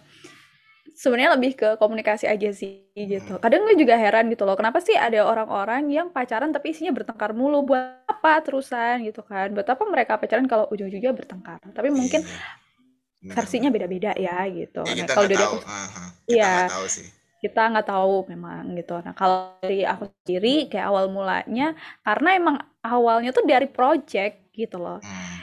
Sebenarnya 0.97 1.37
lebih 1.37 1.53
ke 1.53 1.77
komunikasi 1.77 2.25
aja 2.25 2.49
sih 2.49 2.89
gitu. 2.97 3.37
Hmm. 3.37 3.41
Kadang 3.41 3.69
gue 3.69 3.77
juga 3.77 3.93
heran 3.93 4.33
gitu 4.33 4.49
loh, 4.49 4.57
kenapa 4.57 4.81
sih 4.81 4.97
ada 4.97 5.29
orang-orang 5.29 5.85
yang 5.93 6.09
pacaran 6.09 6.49
tapi 6.49 6.73
isinya 6.73 6.89
bertengkar 6.89 7.37
mulu 7.37 7.61
buat 7.69 8.01
apa 8.09 8.41
terusan 8.41 9.05
gitu 9.05 9.21
kan? 9.21 9.53
Buat 9.53 9.77
apa 9.77 9.85
mereka 9.85 10.17
pacaran 10.17 10.49
kalau 10.49 10.65
ujung-ujungnya 10.73 11.13
bertengkar? 11.13 11.61
Tapi 11.69 11.93
mungkin 11.93 12.25
yeah. 12.25 13.29
versinya 13.29 13.69
beda-beda 13.69 14.17
ya 14.17 14.41
gitu. 14.49 14.81
Ya, 14.89 15.05
nah, 15.05 15.05
kalau 15.05 15.29
dari 15.29 15.37
aku, 15.37 15.61
uh 15.61 15.69
-huh. 15.69 16.09
iya. 16.25 16.65
tahu 16.65 16.89
sih 16.89 17.05
kita 17.37 17.69
nggak 17.69 17.87
tahu 17.87 18.25
memang 18.29 18.73
gitu. 18.73 18.97
Nah 19.01 19.13
kalau 19.13 19.57
dari 19.61 19.85
aku 19.85 20.09
sendiri 20.23 20.69
kayak 20.69 20.89
awal 20.89 21.09
mulanya 21.09 21.77
karena 22.01 22.29
emang 22.33 22.55
awalnya 22.81 23.29
tuh 23.29 23.45
dari 23.45 23.69
project 23.69 24.49
gitu 24.57 24.81
loh. 24.81 24.97
Hmm. 25.01 25.37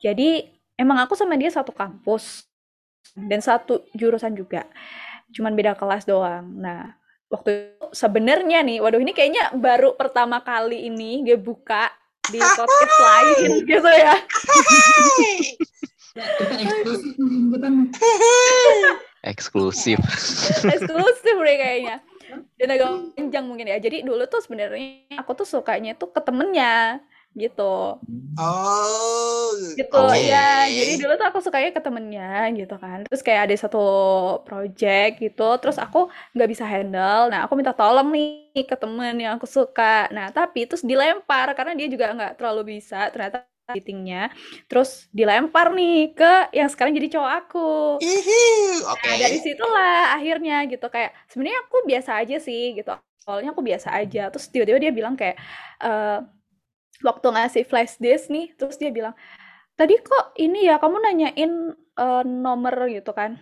Jadi 0.00 0.46
emang 0.80 1.02
aku 1.04 1.12
sama 1.18 1.36
dia 1.36 1.52
satu 1.52 1.74
kampus 1.74 2.48
dan 3.16 3.40
satu 3.42 3.84
jurusan 3.92 4.32
juga 4.36 4.64
cuman 5.30 5.54
beda 5.54 5.74
kelas 5.78 6.06
doang 6.06 6.58
nah 6.58 6.94
waktu 7.30 7.78
itu 7.78 7.86
sebenarnya 7.94 8.64
nih 8.66 8.82
waduh 8.82 8.98
ini 8.98 9.14
kayaknya 9.14 9.54
baru 9.54 9.94
pertama 9.94 10.42
kali 10.42 10.90
ini 10.90 11.22
gue 11.22 11.38
buka 11.38 11.90
di 12.30 12.38
podcast 12.38 12.98
lain 12.98 13.50
gitu 13.66 13.90
ya 13.90 14.14
eksklusif. 19.20 20.00
Eksklusif. 20.74 21.36
deh 21.36 21.56
kayaknya. 21.56 21.96
Dan 22.56 22.68
agak 22.70 22.88
panjang 23.16 23.44
mungkin 23.46 23.66
ya. 23.68 23.78
Jadi 23.82 24.06
dulu 24.06 24.22
tuh 24.30 24.40
sebenarnya 24.44 25.18
aku 25.18 25.32
tuh 25.34 25.46
sukanya 25.48 25.98
tuh 25.98 26.14
ke 26.14 26.20
temennya 26.22 27.02
gitu. 27.34 27.98
Oh, 28.38 29.54
gitu 29.78 29.94
oke. 29.94 30.18
ya 30.18 30.66
jadi 30.66 30.98
dulu 30.98 31.14
tuh 31.14 31.26
aku 31.30 31.38
sukanya 31.38 31.70
ke 31.70 31.78
temennya 31.82 32.50
gitu 32.58 32.74
kan. 32.74 33.06
Terus 33.06 33.22
kayak 33.22 33.50
ada 33.50 33.54
satu 33.54 33.84
project 34.42 35.22
gitu. 35.22 35.48
Terus 35.62 35.78
aku 35.78 36.10
nggak 36.34 36.50
bisa 36.50 36.64
handle. 36.66 37.30
Nah 37.30 37.46
aku 37.46 37.54
minta 37.54 37.70
tolong 37.70 38.10
nih 38.10 38.66
ke 38.66 38.74
temen 38.74 39.14
yang 39.18 39.38
aku 39.38 39.46
suka. 39.46 40.10
Nah 40.10 40.34
tapi 40.34 40.66
terus 40.66 40.82
dilempar 40.82 41.54
karena 41.54 41.78
dia 41.78 41.86
juga 41.86 42.10
nggak 42.14 42.34
terlalu 42.38 42.78
bisa. 42.78 43.10
Ternyata 43.14 43.46
editingnya 43.72 44.30
terus 44.66 45.06
dilempar 45.10 45.72
nih 45.74 46.14
ke 46.14 46.32
yang 46.56 46.68
sekarang 46.70 46.94
jadi 46.96 47.08
cowok 47.18 47.32
aku 47.46 47.70
Ihi, 48.00 48.42
Oke. 48.88 49.06
Nah, 49.06 49.16
dari 49.20 49.38
situlah 49.44 50.16
akhirnya 50.16 50.64
gitu 50.66 50.86
kayak 50.88 51.12
sebenarnya 51.28 51.58
aku 51.68 51.76
biasa 51.84 52.10
aja 52.16 52.36
sih 52.40 52.72
gitu. 52.76 52.90
Awalnya 53.28 53.50
aku 53.52 53.62
biasa 53.62 53.88
aja. 53.92 54.32
Terus 54.32 54.46
tiba-tiba 54.48 54.78
dia 54.80 54.92
bilang 54.92 55.14
kayak 55.20 55.36
eh 55.84 56.18
waktu 57.00 57.26
ngasih 57.32 57.64
flash 57.68 57.96
disk 58.00 58.28
nih, 58.28 58.52
terus 58.56 58.76
dia 58.76 58.92
bilang, 58.92 59.16
"Tadi 59.76 59.96
kok 60.00 60.36
ini 60.40 60.68
ya 60.68 60.76
kamu 60.80 60.96
nanyain 61.00 61.52
eh, 61.76 62.22
nomor 62.24 62.74
gitu 62.88 63.12
kan?" 63.12 63.36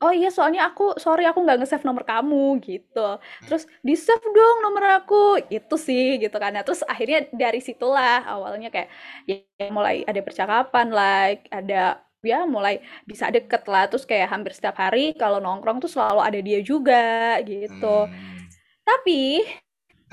Oh 0.00 0.12
iya, 0.12 0.28
soalnya 0.28 0.68
aku 0.68 1.00
sorry 1.00 1.24
aku 1.24 1.40
nggak 1.40 1.56
nge-save 1.64 1.80
nomor 1.88 2.04
kamu 2.04 2.60
gitu. 2.60 3.16
Terus 3.48 3.64
di-save 3.80 4.20
dong 4.28 4.56
nomor 4.60 4.84
aku. 5.00 5.40
Itu 5.48 5.80
sih 5.80 6.20
gitu 6.20 6.36
kan. 6.36 6.52
Nah, 6.52 6.60
terus 6.68 6.84
akhirnya 6.84 7.24
dari 7.32 7.64
situlah 7.64 8.20
awalnya 8.28 8.68
kayak 8.68 8.92
ya 9.24 9.40
mulai 9.72 10.04
ada 10.04 10.20
percakapan 10.20 10.86
lah, 10.92 11.32
ada 11.48 12.04
ya 12.20 12.44
mulai 12.44 12.84
bisa 13.08 13.32
deket 13.32 13.64
lah. 13.72 13.88
Terus 13.88 14.04
kayak 14.04 14.28
hampir 14.36 14.52
setiap 14.52 14.76
hari 14.76 15.16
kalau 15.16 15.40
nongkrong 15.40 15.80
tuh 15.80 15.88
selalu 15.88 16.20
ada 16.20 16.38
dia 16.44 16.60
juga 16.60 17.40
gitu. 17.48 18.04
Hmm. 18.04 18.44
Tapi 18.84 19.48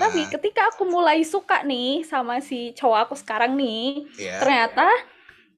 tapi 0.00 0.26
Ah. 0.26 0.30
ketika 0.32 0.62
aku 0.74 0.84
mulai 0.88 1.22
suka 1.22 1.62
nih 1.64 2.02
sama 2.08 2.40
si 2.42 2.72
cowok 2.74 3.10
aku 3.10 3.14
sekarang 3.20 3.54
nih, 3.54 4.08
Ya. 4.18 4.40
ternyata 4.42 4.88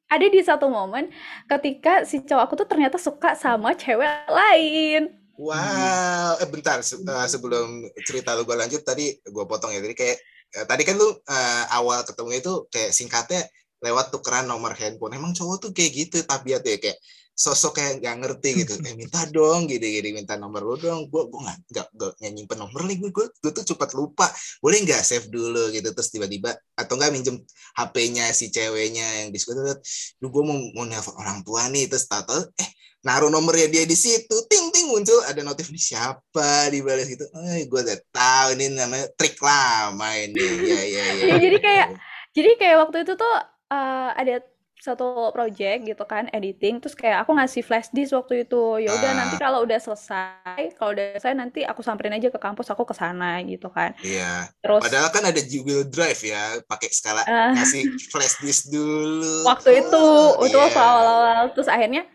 ada 0.07 0.27
di 0.27 0.40
satu 0.42 0.71
momen 0.71 1.11
ketika 1.51 2.07
si 2.07 2.23
cowok 2.23 2.42
aku 2.47 2.55
tuh 2.62 2.69
ternyata 2.71 2.97
suka 2.99 3.35
sama 3.35 3.75
cewek 3.75 4.31
lain. 4.31 5.11
Wow, 5.37 6.40
eh 6.40 6.49
bentar 6.49 6.81
se- 6.81 7.03
eh, 7.03 7.29
sebelum 7.29 7.85
cerita 8.09 8.33
lu 8.33 8.49
gue 8.49 8.57
lanjut 8.57 8.81
tadi 8.81 9.12
gue 9.21 9.45
potong 9.45 9.75
ya. 9.75 9.85
Jadi 9.85 9.92
kayak 9.92 10.16
eh, 10.57 10.64
tadi 10.64 10.83
kan 10.87 10.97
lu 10.97 11.09
eh, 11.12 11.64
awal 11.77 12.07
ketemu 12.09 12.31
itu 12.40 12.53
kayak 12.73 12.90
singkatnya 12.95 13.42
lewat 13.85 14.09
tukeran 14.14 14.49
nomor 14.49 14.73
handphone. 14.73 15.12
Emang 15.12 15.37
cowok 15.37 15.69
tuh 15.69 15.71
kayak 15.77 15.92
gitu 15.92 16.16
tabiatnya 16.25 16.81
kayak 16.81 16.99
sosok 17.37 17.77
kayak 17.77 17.94
nggak 18.01 18.16
ngerti 18.25 18.49
gitu. 18.64 18.75
Eh 18.88 18.96
minta 18.96 19.29
dong 19.29 19.68
gini 19.68 20.01
gini 20.01 20.16
minta 20.16 20.40
nomor 20.40 20.64
lu 20.64 20.77
dong. 20.81 21.12
Gue 21.12 21.29
gue 21.29 21.40
nggak 21.44 21.88
nggak 21.92 22.33
nyimpen 22.33 22.57
nomor 22.57 22.81
lagi 22.88 22.96
gue 22.96 23.12
gue 23.12 23.27
gue 23.29 23.53
tuh 23.53 23.64
cepat 23.77 23.92
lupa. 23.92 24.27
Boleh 24.64 24.81
nggak 24.83 25.05
save 25.05 25.29
dulu 25.29 25.68
gitu 25.70 25.92
terus 25.92 26.09
tiba-tiba 26.09 26.57
atau 26.72 26.96
nggak 26.96 27.12
minjem 27.12 27.37
HP-nya 27.77 28.33
si 28.33 28.49
ceweknya 28.49 29.05
yang 29.22 29.29
di 29.29 29.38
sekolah. 29.38 29.77
Lu 30.25 30.33
gue 30.33 30.42
mau 30.42 30.57
mau 30.72 30.85
nelfon 30.88 31.12
orang 31.20 31.44
tua 31.44 31.68
nih 31.68 31.92
terus 31.92 32.09
tahu 32.09 32.49
eh 32.57 32.70
naruh 33.07 33.31
nomornya 33.31 33.70
dia 33.70 33.85
di 33.87 33.94
situ, 33.94 34.35
ting 34.51 34.75
ting 34.75 34.90
muncul 34.90 35.22
ada 35.31 35.38
notif 35.46 35.70
ini 35.70 35.79
siapa 35.79 36.66
di 36.75 36.83
balas 36.83 37.07
gitu. 37.07 37.22
Eh, 37.55 37.70
gue 37.70 37.81
udah 37.87 37.99
tahu 38.11 38.59
ini 38.59 38.75
namanya 38.75 39.07
trik 39.14 39.38
lama 39.38 40.11
ini. 40.18 40.42
Ya 40.66 40.83
ya 40.83 41.05
ya. 41.14 41.35
Jadi 41.38 41.59
kayak 41.62 41.88
jadi 42.35 42.51
kayak 42.59 42.77
waktu 42.83 42.96
itu 43.07 43.12
tuh 43.14 43.35
eh, 43.70 44.11
ada 44.11 44.42
satu 44.87 45.07
project 45.31 45.83
gitu 45.85 46.05
kan 46.05 46.31
editing 46.31 46.79
terus 46.79 46.94
kayak 46.94 47.27
aku 47.27 47.35
ngasih 47.35 47.61
flash 47.61 47.90
disk 47.90 48.14
waktu 48.14 48.46
itu 48.46 48.62
ya 48.81 48.94
udah 48.94 49.11
Ah. 49.11 49.18
nanti 49.18 49.35
kalau 49.37 49.59
udah 49.61 49.77
selesai 49.77 50.70
kalau 50.75 50.94
udah 50.94 51.18
selesai 51.18 51.35
nanti 51.35 51.61
aku 51.61 51.83
samperin 51.83 52.14
aja 52.14 52.31
ke 52.31 52.38
kampus 52.38 52.70
aku 52.70 52.87
ke 52.87 52.94
sana 52.94 53.42
gitu 53.42 53.66
kan 53.68 53.99
Iya. 54.01 54.46
terus 54.59 54.81
Padahal 54.81 55.11
kan 55.11 55.25
ada 55.25 55.40
Google 55.42 55.83
Drive 55.85 56.22
ya, 56.22 56.42
pakai 56.62 56.88
skala 56.88 57.22
eh, 57.22 57.51
ngasih 57.53 57.83
flash 58.07 58.38
disk 58.38 58.70
dulu. 58.70 59.42
waktu 59.44 59.83
itu 59.83 59.99
Oh, 59.99 60.40
itu 60.40 60.55
iya. 60.55 60.64
waktu 60.64 60.79
awal-awal 60.81 61.42
terus 61.51 61.66
akhirnya 61.66 62.07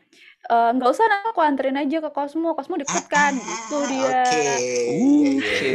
eh, 0.47 0.69
nggak 0.71 0.89
usah 0.89 1.05
nanti 1.05 1.27
aku 1.27 1.41
anterin 1.41 1.75
aja 1.75 1.97
ke 1.99 2.09
Cosmo 2.09 2.55
Cosmo 2.55 2.75
deket 2.75 3.05
kan 3.05 3.35
gitu 3.35 3.77
Ah, 3.77 3.85
dia 3.85 4.09
Oke. 4.23 4.41
Iya, 4.87 5.31
Oke. 5.37 5.71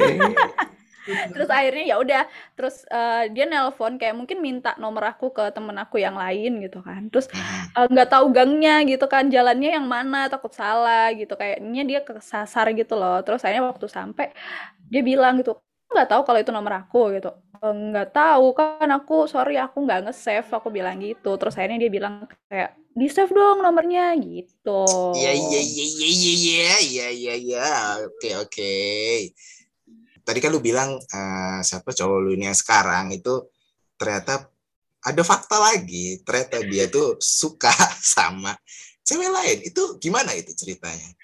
Terus 1.32 1.48
akhirnya 1.52 1.84
ya 1.92 1.96
udah 2.02 2.22
terus 2.58 2.82
eh, 2.90 3.30
dia 3.34 3.44
nelpon 3.50 3.94
kayak 4.00 4.14
mungkin 4.18 4.38
minta 4.42 4.74
nomor 4.82 5.04
aku 5.12 5.30
ke 5.36 5.44
temen 5.54 5.76
aku 5.78 5.96
yang 6.02 6.16
lain 6.18 6.58
gitu 6.64 6.78
kan. 6.82 7.06
Terus 7.12 7.26
Mhm. 7.32 7.76
eh, 7.78 7.86
nggak 7.92 8.08
tahu 8.12 8.26
gangnya 8.36 8.72
gitu 8.90 9.04
kan 9.10 9.24
jalannya 9.30 9.70
yang 9.78 9.86
mana 9.86 10.26
takut 10.32 10.52
salah 10.54 11.12
gitu. 11.14 11.32
Kayaknya 11.38 11.82
dia 11.90 12.00
kesasar 12.06 12.66
gitu 12.78 12.94
loh. 13.00 13.20
Terus 13.24 13.40
akhirnya 13.44 13.64
waktu 13.70 13.86
sampai 13.90 14.26
dia 14.90 15.02
bilang 15.06 15.38
gitu 15.42 15.58
nggak 15.92 16.08
tahu 16.10 16.22
kalau 16.26 16.38
itu 16.42 16.52
nomor 16.54 16.74
aku 16.82 17.14
gitu. 17.16 17.30
"Eh, 17.62 17.72
nggak 17.92 18.08
tahu 18.16 18.46
kan 18.58 18.88
aku 18.96 19.14
sorry 19.30 19.56
aku 19.60 19.76
nggak 19.86 20.10
nge-save 20.10 20.48
aku 20.50 20.68
bilang 20.74 20.98
gitu. 21.02 21.38
Terus 21.40 21.54
akhirnya 21.58 21.78
dia 21.86 21.92
bilang 21.92 22.14
kayak 22.50 22.74
di 22.96 23.06
save 23.12 23.32
dong 23.32 23.62
nomornya 23.64 24.14
gitu. 24.18 24.70
Iya 25.18 25.30
iya 25.34 25.60
iya 25.62 25.84
iya 25.86 26.08
iya 26.10 26.32
iya 26.36 26.76
iya 26.90 27.06
iya 27.12 27.34
iya. 27.44 27.64
Oke 28.06 28.28
oke. 28.42 28.72
Tadi 30.26 30.38
kan 30.42 30.50
lu 30.50 30.58
bilang 30.58 30.98
eh, 30.98 31.58
siapa 31.62 31.94
cowok 31.94 32.18
lu 32.18 32.30
ini 32.34 32.50
yang 32.50 32.58
sekarang 32.58 33.14
itu 33.14 33.46
ternyata 33.94 34.50
ada 35.06 35.22
fakta 35.22 35.56
lagi. 35.62 36.18
Ternyata 36.26 36.56
dia 36.66 36.84
tuh 36.90 37.16
suka 37.22 37.70
sama 38.14 38.52
cewek 39.06 39.30
lain. 39.30 39.58
Itu 39.70 40.02
gimana 40.02 40.34
itu 40.34 40.50
ceritanya? 40.52 41.14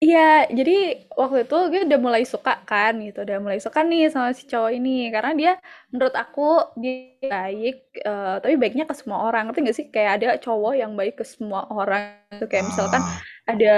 Iya, 0.00 0.48
jadi 0.48 0.76
waktu 1.12 1.44
itu 1.44 1.56
gue 1.68 1.80
udah 1.84 2.00
mulai 2.00 2.24
suka 2.24 2.64
kan 2.64 2.96
gitu, 3.04 3.20
udah 3.20 3.36
mulai 3.36 3.60
suka 3.60 3.84
nih 3.84 4.08
sama 4.08 4.32
si 4.32 4.48
cowok 4.48 4.72
ini 4.72 5.12
karena 5.12 5.32
dia 5.36 5.52
menurut 5.92 6.16
aku 6.16 6.72
dia 6.80 7.20
baik, 7.20 8.00
eh, 8.00 8.34
tapi 8.40 8.54
baiknya 8.56 8.88
ke 8.88 8.96
semua 8.96 9.28
orang. 9.28 9.52
Ngerti 9.52 9.60
gak 9.68 9.76
sih? 9.76 9.86
Kayak 9.92 10.12
ada 10.16 10.28
cowok 10.40 10.72
yang 10.80 10.96
baik 10.96 11.20
ke 11.20 11.24
semua 11.28 11.68
orang 11.68 12.16
gitu. 12.32 12.48
Kayak 12.48 12.72
misalkan 12.72 13.04
Ah. 13.04 13.20
ada 13.44 13.74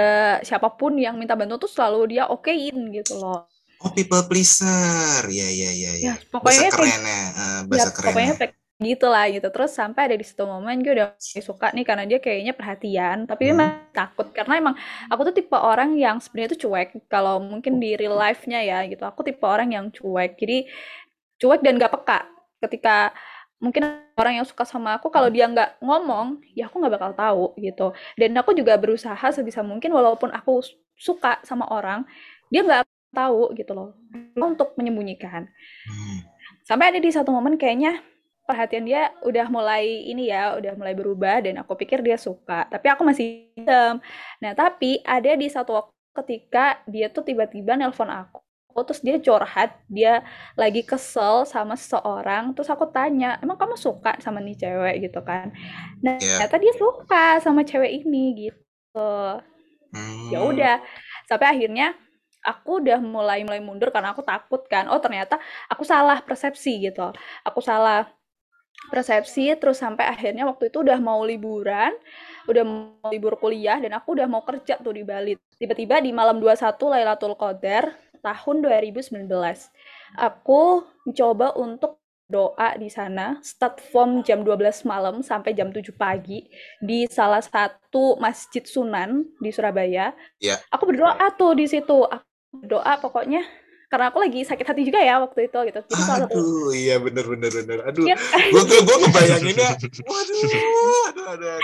siapa 0.47 0.71
pun 0.79 0.95
yang 0.95 1.19
minta 1.19 1.35
bantu 1.35 1.67
tuh 1.67 1.71
selalu 1.75 2.15
dia 2.15 2.23
okein 2.31 2.87
gitu 2.95 3.19
loh. 3.19 3.43
Oh 3.83 3.91
people 3.97 4.23
pleaser. 4.29 5.21
Ya 5.39 5.47
ya 5.61 5.71
ya 5.83 5.91
ya. 6.05 6.13
Ya, 6.13 6.13
Bahasa 6.43 6.63
pokoknya 6.63 6.69
kayak 6.73 6.99
kerennya, 7.01 7.19
ya 7.71 7.83
bahasa 7.83 7.89
pokoknya 8.03 8.33
kerennya. 8.33 8.37
kayak 8.39 8.53
gitu 8.83 9.05
lah 9.07 9.25
gitu. 9.31 9.47
Terus 9.53 9.71
sampai 9.75 10.01
ada 10.11 10.15
di 10.19 10.25
situ 10.27 10.43
momen 10.43 10.83
gue 10.83 10.93
udah 10.97 11.09
suka 11.19 11.67
nih 11.75 11.85
karena 11.87 12.03
dia 12.09 12.19
kayaknya 12.23 12.53
perhatian, 12.59 13.17
tapi 13.29 13.43
Hmm. 13.49 13.53
emang 13.55 13.69
takut 13.95 14.27
karena 14.35 14.53
emang 14.59 14.75
aku 15.11 15.21
tuh 15.31 15.35
tipe 15.39 15.55
orang 15.55 15.95
yang 15.99 16.17
sebenarnya 16.23 16.55
tuh 16.57 16.61
cuek. 16.69 16.89
Kalau 17.11 17.39
mungkin 17.43 17.79
di 17.83 17.95
real 17.99 18.15
life-nya 18.19 18.59
ya 18.63 18.79
gitu, 18.91 19.03
aku 19.07 19.21
tipe 19.27 19.43
orang 19.47 19.69
yang 19.75 19.85
cuek. 19.93 20.35
Jadi 20.39 20.67
cuek 21.41 21.61
dan 21.65 21.75
gak 21.81 21.93
peka. 21.95 22.19
Ketika 22.63 23.11
mungkin 23.63 23.83
orang 24.19 24.43
yang 24.43 24.47
suka 24.47 24.63
sama 24.67 24.99
aku 24.99 25.07
kalau 25.11 25.31
dia 25.31 25.47
nggak 25.47 25.79
ngomong, 25.83 26.43
ya 26.55 26.67
aku 26.67 26.79
nggak 26.83 26.93
bakal 26.99 27.11
tahu 27.15 27.45
gitu. 27.59 27.87
Dan 28.19 28.35
aku 28.39 28.51
juga 28.55 28.75
berusaha 28.79 29.23
sebisa 29.31 29.63
mungkin 29.63 29.91
walaupun 29.95 30.31
aku 30.35 30.61
suka 30.99 31.39
sama 31.47 31.67
orang, 31.71 32.03
dia 32.51 32.61
nggak 32.65 32.83
tahu 33.13 33.53
gitu 33.57 33.71
loh 33.77 33.89
untuk 34.37 34.73
menyembunyikan 34.79 35.47
Hmm. 35.87 36.19
sampai 36.63 36.95
ada 36.95 36.99
di 37.03 37.11
satu 37.11 37.29
momen 37.35 37.59
kayaknya 37.59 37.99
perhatian 38.43 38.83
dia 38.83 39.11
udah 39.23 39.47
mulai 39.47 40.03
ini 40.11 40.27
ya, 40.27 40.59
udah 40.59 40.75
mulai 40.75 40.91
berubah 40.95 41.39
dan 41.43 41.63
aku 41.63 41.79
pikir 41.79 42.03
dia 42.03 42.19
suka, 42.19 42.67
tapi 42.67 42.91
aku 42.91 43.01
masih 43.07 43.47
diam. 43.55 44.03
Nah, 44.43 44.51
tapi 44.51 44.99
ada 45.07 45.31
di 45.39 45.47
satu 45.47 45.71
waktu 45.79 45.93
ketika 46.23 46.83
dia 46.91 47.07
tuh 47.07 47.23
tiba-tiba 47.23 47.79
nelpon 47.79 48.11
aku, 48.11 48.43
terus 48.83 48.99
dia 48.99 49.15
curhat, 49.23 49.79
dia 49.87 50.27
lagi 50.59 50.83
kesel 50.83 51.47
sama 51.47 51.79
seseorang, 51.79 52.51
terus 52.51 52.67
aku 52.67 52.83
tanya, 52.91 53.39
emang 53.39 53.55
kamu 53.55 53.79
suka 53.79 54.19
sama 54.19 54.43
nih 54.43 54.59
cewek 54.59 54.95
gitu 55.07 55.23
kan? 55.23 55.55
Nah, 56.03 56.19
Ya. 56.19 56.43
ternyata 56.43 56.57
dia 56.59 56.73
suka 56.75 57.39
sama 57.39 57.63
cewek 57.63 58.03
ini 58.03 58.51
gitu. 58.51 59.07
Ya 60.31 60.39
Hmm. 60.41 60.49
udah, 60.51 60.75
sampai 61.29 61.47
akhirnya 61.57 61.95
aku 62.43 62.83
udah 62.83 62.99
mulai 62.99 63.41
mulai 63.47 63.63
mundur 63.63 63.89
karena 63.89 64.11
aku 64.11 64.21
takut 64.21 64.61
kan. 64.67 64.91
Oh, 64.91 64.99
ternyata 64.99 65.39
aku 65.71 65.87
salah 65.87 66.19
persepsi 66.21 66.83
gitu. 66.83 67.09
Aku 67.47 67.63
salah 67.63 68.11
persepsi 68.91 69.55
terus 69.55 69.79
sampai 69.79 70.03
akhirnya 70.11 70.43
waktu 70.43 70.67
itu 70.67 70.83
udah 70.83 70.99
mau 70.99 71.23
liburan, 71.23 71.95
udah 72.51 72.63
mau 72.67 73.07
libur 73.07 73.39
kuliah 73.39 73.79
dan 73.79 73.95
aku 73.95 74.19
udah 74.19 74.27
mau 74.27 74.43
kerja 74.43 74.75
tuh 74.81 74.91
di 74.91 75.03
Bali. 75.07 75.39
Tiba-tiba 75.55 76.03
di 76.03 76.11
malam 76.11 76.43
21 76.43 76.75
Lailatul 76.91 77.39
Qadar 77.39 77.95
tahun 78.19 78.55
2019. 78.63 79.27
Aku 80.19 80.83
mencoba 81.07 81.55
untuk 81.55 82.03
doa 82.33 82.73
di 82.79 82.89
sana, 82.89 83.37
start 83.43 83.83
from 83.93 84.23
jam 84.25 84.41
12 84.41 84.87
malam 84.89 85.21
sampai 85.21 85.53
jam 85.53 85.69
7 85.69 85.93
pagi 85.93 86.47
di 86.81 87.05
salah 87.05 87.43
satu 87.43 88.17
masjid 88.17 88.63
Sunan 88.65 89.27
di 89.37 89.53
Surabaya. 89.53 90.15
Iya. 90.41 90.57
Aku 90.73 90.89
berdoa 90.89 91.29
tuh 91.37 91.53
di 91.53 91.69
situ. 91.69 92.07
Aku 92.07 92.32
berdoa 92.53 92.93
pokoknya 93.01 93.41
karena 93.93 94.09
aku 94.09 94.25
lagi 94.25 94.41
sakit 94.41 94.65
hati 94.65 94.89
juga 94.89 95.05
ya 95.05 95.21
waktu 95.21 95.53
itu 95.53 95.59
gitu. 95.69 95.85
Jadi 95.85 96.01
salah 96.01 96.25
satu 96.25 96.33
Aduh, 96.33 96.73
iya 96.73 96.97
bener 96.97 97.29
bener 97.29 97.51
bener. 97.53 97.77
Aduh, 97.85 98.09
Iya. 98.09 98.17
gue 98.49 98.63
gue 98.65 98.79
gue 98.81 98.95
ngebayanginnya. 99.05 99.69
Waduh, 100.01 100.41
aduh, 100.41 101.29
aduh, 101.29 101.49
aduh. 101.53 101.57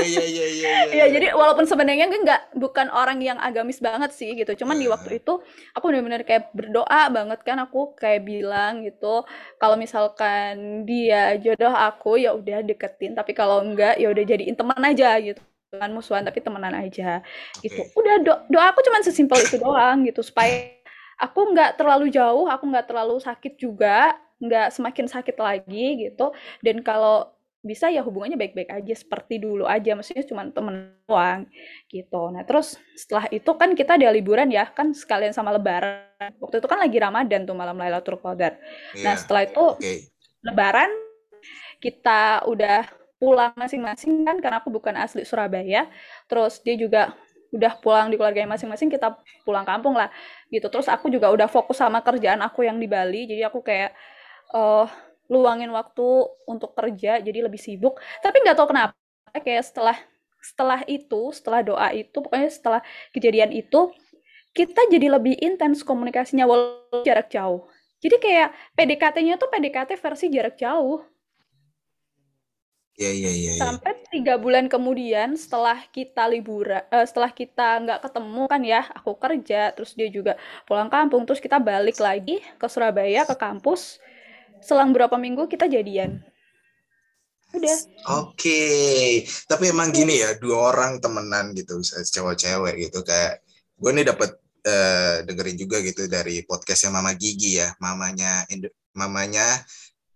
Iya 0.00 0.24
iya 0.24 0.24
iya 0.24 0.46
iya. 0.48 0.70
Iya, 0.96 1.06
jadi 1.12 1.26
walaupun 1.36 1.68
sebenarnya 1.68 2.08
gue 2.08 2.24
nggak 2.24 2.56
bukan 2.56 2.88
orang 2.88 3.20
yang 3.20 3.36
agamis 3.36 3.84
banget 3.84 4.16
sih 4.16 4.32
gitu. 4.32 4.64
Cuman 4.64 4.80
di 4.80 4.88
Iya. 4.88 4.96
waktu 4.96 5.20
itu 5.20 5.44
aku 5.76 5.84
benar-benar 5.92 6.24
kayak 6.24 6.56
berdoa 6.56 7.02
banget 7.12 7.44
kan 7.44 7.60
aku 7.60 7.92
kayak 8.00 8.24
bilang 8.24 8.80
gitu, 8.88 9.20
kalau 9.60 9.76
misalkan 9.76 10.88
dia 10.88 11.36
jodoh 11.36 11.76
aku 11.76 12.16
ya 12.16 12.32
udah 12.32 12.64
deketin, 12.64 13.12
tapi 13.12 13.36
kalau 13.36 13.60
enggak 13.60 14.00
ya 14.00 14.08
udah 14.08 14.24
jadiin 14.24 14.56
teman 14.56 14.80
aja 14.80 15.20
gitu. 15.20 15.44
Bukan 15.72 15.88
musuhan 15.96 16.20
tapi 16.20 16.44
temenan 16.44 16.76
aja 16.76 17.24
gitu. 17.64 17.80
Oke. 17.80 17.96
Udah 17.96 18.14
do 18.20 18.32
doa 18.52 18.76
aku 18.76 18.84
cuman 18.84 19.00
sesimpel 19.00 19.40
itu 19.40 19.56
doang 19.56 20.04
gitu 20.04 20.20
supaya 20.20 20.68
aku 21.16 21.48
nggak 21.56 21.80
terlalu 21.80 22.12
jauh, 22.12 22.44
aku 22.44 22.68
nggak 22.68 22.92
terlalu 22.92 23.16
sakit 23.16 23.56
juga, 23.56 24.12
nggak 24.36 24.68
semakin 24.68 25.08
sakit 25.08 25.32
lagi 25.40 26.12
gitu. 26.12 26.28
Dan 26.60 26.84
kalau 26.84 27.32
bisa 27.64 27.88
ya 27.88 28.04
hubungannya 28.04 28.36
baik-baik 28.36 28.68
aja 28.68 28.92
seperti 28.92 29.40
dulu 29.40 29.64
aja, 29.64 29.96
maksudnya 29.96 30.28
cuma 30.28 30.44
temen 30.52 30.92
doang 31.08 31.48
gitu. 31.88 32.20
Nah 32.28 32.44
terus 32.44 32.76
setelah 32.92 33.32
itu 33.32 33.48
kan 33.56 33.72
kita 33.72 33.96
ada 33.96 34.12
liburan 34.12 34.52
ya, 34.52 34.68
kan 34.68 34.92
sekalian 34.92 35.32
sama 35.32 35.56
Lebaran. 35.56 36.36
Waktu 36.36 36.60
itu 36.60 36.68
kan 36.68 36.84
lagi 36.84 37.00
Ramadan 37.00 37.48
tuh 37.48 37.56
malam 37.56 37.80
Lailatul 37.80 38.20
Qadar. 38.20 38.60
Nah 39.00 39.16
Iya. 39.16 39.24
setelah 39.24 39.48
itu 39.48 39.64
Oke. 39.80 40.04
Lebaran 40.44 40.92
kita 41.80 42.44
udah 42.44 42.84
pulang 43.22 43.54
masing-masing 43.54 44.26
kan 44.26 44.42
karena 44.42 44.58
aku 44.58 44.74
bukan 44.74 44.98
asli 44.98 45.22
Surabaya. 45.22 45.86
Terus 46.26 46.58
dia 46.66 46.74
juga 46.74 47.14
udah 47.54 47.78
pulang 47.78 48.10
di 48.10 48.18
keluarganya 48.18 48.58
masing-masing, 48.58 48.90
kita 48.90 49.14
pulang 49.46 49.62
kampung 49.62 49.94
lah 49.94 50.10
gitu. 50.50 50.66
Terus 50.72 50.90
aku 50.90 51.06
juga 51.12 51.30
udah 51.30 51.46
fokus 51.46 51.78
sama 51.78 52.02
kerjaan 52.02 52.42
aku 52.42 52.66
yang 52.66 52.82
di 52.82 52.90
Bali, 52.90 53.30
jadi 53.30 53.46
aku 53.46 53.62
kayak 53.62 53.94
eh 54.56 54.88
luangin 55.32 55.70
waktu 55.72 56.08
untuk 56.50 56.74
kerja, 56.76 57.22
jadi 57.22 57.38
lebih 57.46 57.60
sibuk. 57.60 58.00
Tapi 58.20 58.42
nggak 58.42 58.56
tahu 58.58 58.68
kenapa 58.74 58.92
kayak 59.38 59.64
setelah 59.64 59.96
setelah 60.42 60.80
itu, 60.90 61.30
setelah 61.30 61.62
doa 61.62 61.88
itu, 61.94 62.18
pokoknya 62.18 62.50
setelah 62.50 62.80
kejadian 63.14 63.54
itu, 63.54 63.94
kita 64.52 64.90
jadi 64.92 65.08
lebih 65.16 65.38
intens 65.40 65.80
komunikasinya 65.86 66.44
walaupun 66.44 67.06
jarak 67.06 67.30
jauh. 67.32 67.64
Jadi 68.02 68.16
kayak 68.18 68.48
PDKT-nya 68.74 69.38
tuh 69.38 69.48
PDKT 69.48 69.94
versi 69.96 70.26
jarak 70.28 70.58
jauh. 70.58 71.00
Iya 72.92 73.10
iya 73.12 73.32
iya. 73.32 73.52
iya. 73.56 73.62
Sampai 73.64 74.04
tiga 74.12 74.36
bulan 74.36 74.68
kemudian 74.68 75.32
setelah 75.32 75.80
kita 75.88 76.28
liburan, 76.28 76.84
eh, 76.92 77.06
setelah 77.08 77.32
kita 77.32 77.80
nggak 77.88 78.00
ketemu 78.04 78.42
kan 78.44 78.60
ya, 78.60 78.82
aku 78.92 79.16
kerja, 79.16 79.72
terus 79.72 79.96
dia 79.96 80.12
juga 80.12 80.36
pulang 80.68 80.92
kampung, 80.92 81.24
terus 81.24 81.40
kita 81.40 81.56
balik 81.56 81.96
lagi 81.96 82.44
ke 82.44 82.66
Surabaya 82.68 83.24
ke 83.24 83.32
kampus. 83.32 83.96
Selang 84.60 84.92
berapa 84.92 85.16
minggu 85.16 85.48
kita 85.48 85.66
jadian. 85.66 86.20
Udah. 87.52 87.76
Oke, 88.24 88.60
tapi 89.44 89.72
emang 89.72 89.92
gini 89.92 90.20
ya, 90.20 90.36
dua 90.40 90.72
orang 90.72 91.00
temenan 91.00 91.52
gitu, 91.52 91.80
cewek-cewek 91.84 92.88
gitu 92.88 93.04
kayak 93.04 93.44
gue 93.76 93.90
nih 93.92 94.08
dapat 94.08 94.36
eh, 94.64 95.24
dengerin 95.26 95.56
juga 95.56 95.76
gitu 95.84 96.08
dari 96.08 96.44
podcastnya 96.44 96.92
Mama 96.96 97.12
Gigi 97.16 97.60
ya, 97.60 97.72
mamanya 97.76 98.44
mamanya 98.96 99.60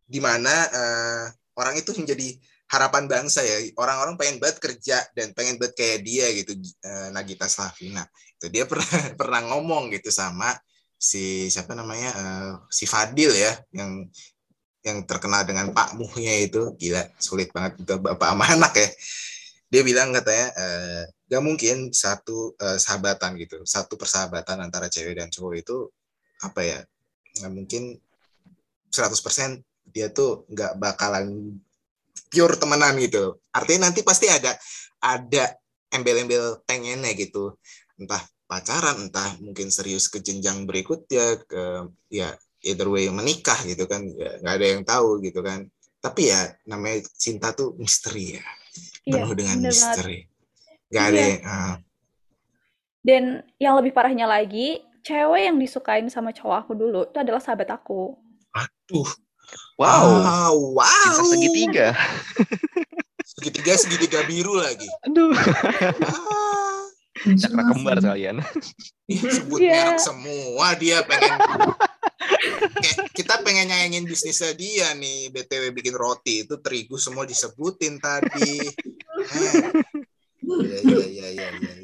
di 0.07 0.21
mana 0.21 0.55
eh, 0.71 1.25
orang 1.57 1.75
itu 1.77 1.93
menjadi 1.93 2.37
harapan 2.67 3.07
bangsa 3.07 3.47
ya, 3.47 3.63
orang-orang 3.79 4.19
pengen 4.19 4.37
banget 4.43 4.59
kerja 4.59 4.99
dan 5.15 5.31
pengen 5.33 5.57
banget 5.61 5.75
kayak 5.79 5.99
dia 6.03 6.27
gitu, 6.35 6.53
eh, 6.59 7.09
Nagita 7.15 7.47
Slavina. 7.47 8.03
Itu 8.39 8.51
dia 8.51 8.67
pernah 8.67 8.91
pernah 9.21 9.41
ngomong 9.55 9.95
gitu 9.95 10.11
sama 10.11 10.55
si 10.97 11.47
siapa 11.53 11.77
namanya 11.79 12.11
eh, 12.11 12.53
si 12.71 12.85
Fadil 12.89 13.31
ya, 13.35 13.53
yang 13.75 14.11
yang 14.87 15.03
terkenal 15.03 15.43
dengan 15.47 15.71
Pak 15.75 15.99
Muhnya 15.99 16.35
itu. 16.43 16.75
Gila 16.79 17.03
sulit 17.19 17.51
banget 17.55 17.83
untuk 17.83 18.03
bapak 18.03 18.29
sama 18.35 18.45
anak 18.59 18.75
ya. 18.75 18.89
Dia 19.67 19.83
bilang 19.83 20.15
katanya 20.15 20.47
eh, 20.55 21.03
gak 21.27 21.43
mungkin 21.43 21.91
satu 21.91 22.55
eh, 22.55 22.79
sahabatan 22.79 23.35
gitu 23.39 23.63
satu 23.67 23.99
persahabatan 23.99 24.63
antara 24.63 24.87
cewek 24.87 25.19
dan 25.19 25.27
cowok 25.31 25.55
itu 25.59 25.77
apa 26.43 26.61
ya 26.63 26.79
nggak 27.43 27.53
mungkin 27.53 27.83
100% 28.95 29.61
dia 29.91 30.09
tuh 30.09 30.47
nggak 30.49 30.79
bakalan 30.79 31.59
pure 32.29 32.57
temenan 32.59 32.97
gitu. 32.99 33.39
Artinya 33.53 33.89
nanti 33.91 34.01
pasti 34.03 34.27
ada 34.31 34.55
ada 35.01 35.55
embel-embel 35.91 36.63
pengennya 36.67 37.13
gitu. 37.15 37.55
Entah 37.97 38.21
pacaran 38.47 39.09
entah 39.11 39.35
mungkin 39.43 39.71
serius 39.75 40.07
ke 40.07 40.23
jenjang 40.23 40.67
berikutnya 40.69 41.43
ke 41.47 41.91
ya 42.11 42.31
either 42.63 42.87
way 42.91 43.07
menikah 43.11 43.57
gitu 43.67 43.87
kan. 43.87 44.03
Ya, 44.17 44.39
nggak 44.43 44.55
ada 44.59 44.67
yang 44.67 44.83
tahu 44.87 45.23
gitu 45.23 45.41
kan. 45.43 45.67
Tapi 46.03 46.31
ya 46.31 46.55
namanya 46.67 47.03
cinta 47.17 47.51
tuh 47.55 47.75
misteri 47.79 48.39
ya. 48.39 48.45
Iya, 49.07 49.13
penuh 49.25 49.33
dengan 49.35 49.57
bener 49.63 49.73
banget. 49.73 49.81
misteri. 49.81 50.19
Nggak 50.87 51.05
ada 51.05 51.17
Iya. 51.17 51.27
yang, 51.27 51.43
ah, 51.47 51.75
Dan 53.07 53.25
yang 53.63 53.75
lebih 53.79 53.95
parahnya 53.95 54.27
lagi, 54.27 54.83
cewek 55.07 55.47
yang 55.47 55.57
disukain 55.63 56.11
sama 56.11 56.35
cowok 56.35 56.67
aku 56.67 56.73
dulu 56.75 57.07
itu 57.07 57.19
adalah 57.23 57.39
sahabat 57.39 57.71
aku. 57.71 58.19
aduh 58.51 59.07
Wow. 59.77 60.07
Ah, 60.21 60.51
wow 60.51 60.81
Cinta 61.15 61.31
segitiga. 61.31 61.87
segitiga 63.23 63.73
segitiga 63.75 64.21
biru 64.25 64.57
lagi 64.57 64.89
Aduh. 65.05 65.33
ah, 65.33 66.81
Cakra 67.37 67.63
kembar 67.69 67.99
kalian. 67.99 68.41
sebut 69.09 69.59
Iya. 69.59 69.93
merek 69.93 70.01
semua 70.01 70.67
dia 70.75 71.01
pengen 71.03 71.35
Kayak 72.77 72.99
kita 73.13 73.35
pengen 73.41 73.69
nyayangin 73.69 74.05
bisnisnya 74.05 74.53
dia 74.53 74.91
nih 74.93 75.31
btw 75.31 75.71
bikin 75.71 75.93
roti 75.93 76.43
itu 76.43 76.59
terigu 76.59 76.97
semua 76.97 77.23
disebutin 77.23 77.97
tadi 77.97 78.61
Eh. 79.27 79.73
Iya 80.47 80.79
iya 80.83 81.07
iya 81.07 81.29
iya 81.33 81.49
iya. 81.51 81.75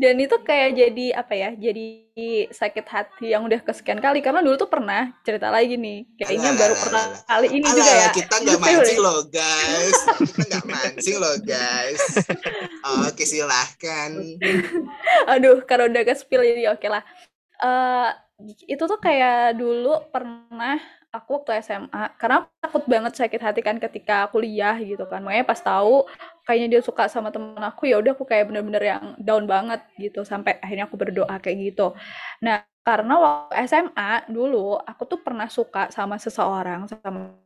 Dan 0.00 0.16
itu 0.16 0.32
kayak 0.40 0.80
jadi 0.80 1.06
apa 1.12 1.34
ya? 1.36 1.50
Jadi 1.52 2.08
sakit 2.48 2.86
hati 2.88 3.36
yang 3.36 3.44
udah 3.44 3.60
kesekian 3.60 4.00
kali 4.00 4.24
karena 4.24 4.40
dulu 4.40 4.56
tuh 4.56 4.70
pernah 4.72 5.12
cerita 5.20 5.52
lagi 5.52 5.76
nih. 5.76 6.08
Kayaknya 6.16 6.56
Alah, 6.56 6.60
baru 6.60 6.74
pernah 6.80 7.04
alah. 7.04 7.20
kali 7.28 7.48
ini 7.52 7.66
Alah, 7.68 7.76
juga 7.76 7.92
ya. 7.92 8.08
kita 8.16 8.34
nggak 8.40 8.60
mancing 8.64 8.96
ya? 8.96 9.04
loh 9.04 9.18
guys 9.28 9.98
kita 10.24 10.42
nggak 10.48 10.66
mancing 10.72 11.16
loh 11.20 11.36
guys 11.44 12.02
oke 13.04 13.22
silahkan 13.28 14.10
Aduh, 15.36 15.60
kalau 15.68 15.84
udah 15.92 16.02
ke 16.08 16.16
spill 16.16 16.40
jadi 16.48 16.72
oke 16.72 16.88
lah. 16.88 17.04
Eh 17.60 18.08
itu 18.72 18.80
tuh 18.88 18.96
kayak 18.96 19.52
dulu 19.60 20.08
pernah 20.08 20.80
aku 21.10 21.42
waktu 21.42 21.50
SMA 21.66 22.14
karena 22.20 22.46
aku 22.46 22.50
takut 22.62 22.84
banget 22.86 23.12
sakit 23.18 23.40
hati 23.42 23.60
kan 23.66 23.76
ketika 23.82 24.26
kuliah 24.32 24.76
gitu 24.78 25.04
kan. 25.10 25.20
Makanya 25.26 25.46
pas 25.48 25.60
tahu 25.62 26.06
kayaknya 26.46 26.78
dia 26.78 26.82
suka 26.86 27.06
sama 27.10 27.30
temen 27.34 27.58
aku 27.60 27.90
ya 27.90 27.98
udah 28.02 28.12
aku 28.16 28.24
kayak 28.26 28.50
bener-bener 28.50 28.82
yang 28.82 29.04
down 29.18 29.44
banget 29.50 29.80
gitu 29.98 30.22
sampai 30.26 30.58
akhirnya 30.62 30.86
aku 30.90 30.96
berdoa 30.98 31.34
kayak 31.42 31.58
gitu. 31.74 31.92
Nah, 32.44 32.62
karena 32.86 33.14
waktu 33.20 33.54
SMA 33.68 34.10
dulu 34.30 34.78
aku 34.80 35.02
tuh 35.10 35.18
pernah 35.22 35.46
suka 35.50 35.90
sama 35.92 36.16
seseorang 36.18 36.86
sama 36.90 37.36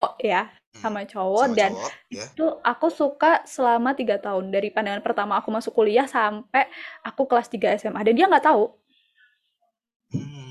cowok 0.00 0.14
ya, 0.22 0.42
sama 0.76 1.00
cowok 1.08 1.46
Sama 1.50 1.56
dan 1.58 1.72
cowok, 1.72 1.92
ya. 2.12 2.24
itu 2.32 2.46
aku 2.64 2.86
suka 2.92 3.42
selama 3.48 3.90
tiga 3.96 4.16
tahun 4.20 4.52
dari 4.54 4.68
pandangan 4.74 5.02
pertama 5.04 5.36
aku 5.40 5.48
masuk 5.52 5.72
kuliah 5.76 6.06
sampai 6.08 6.68
aku 7.04 7.22
kelas 7.28 7.48
3 7.52 7.76
SMA 7.80 8.00
dan 8.06 8.14
dia 8.16 8.26
nggak 8.30 8.46
tahu 8.46 8.64
Hmm. 10.12 10.45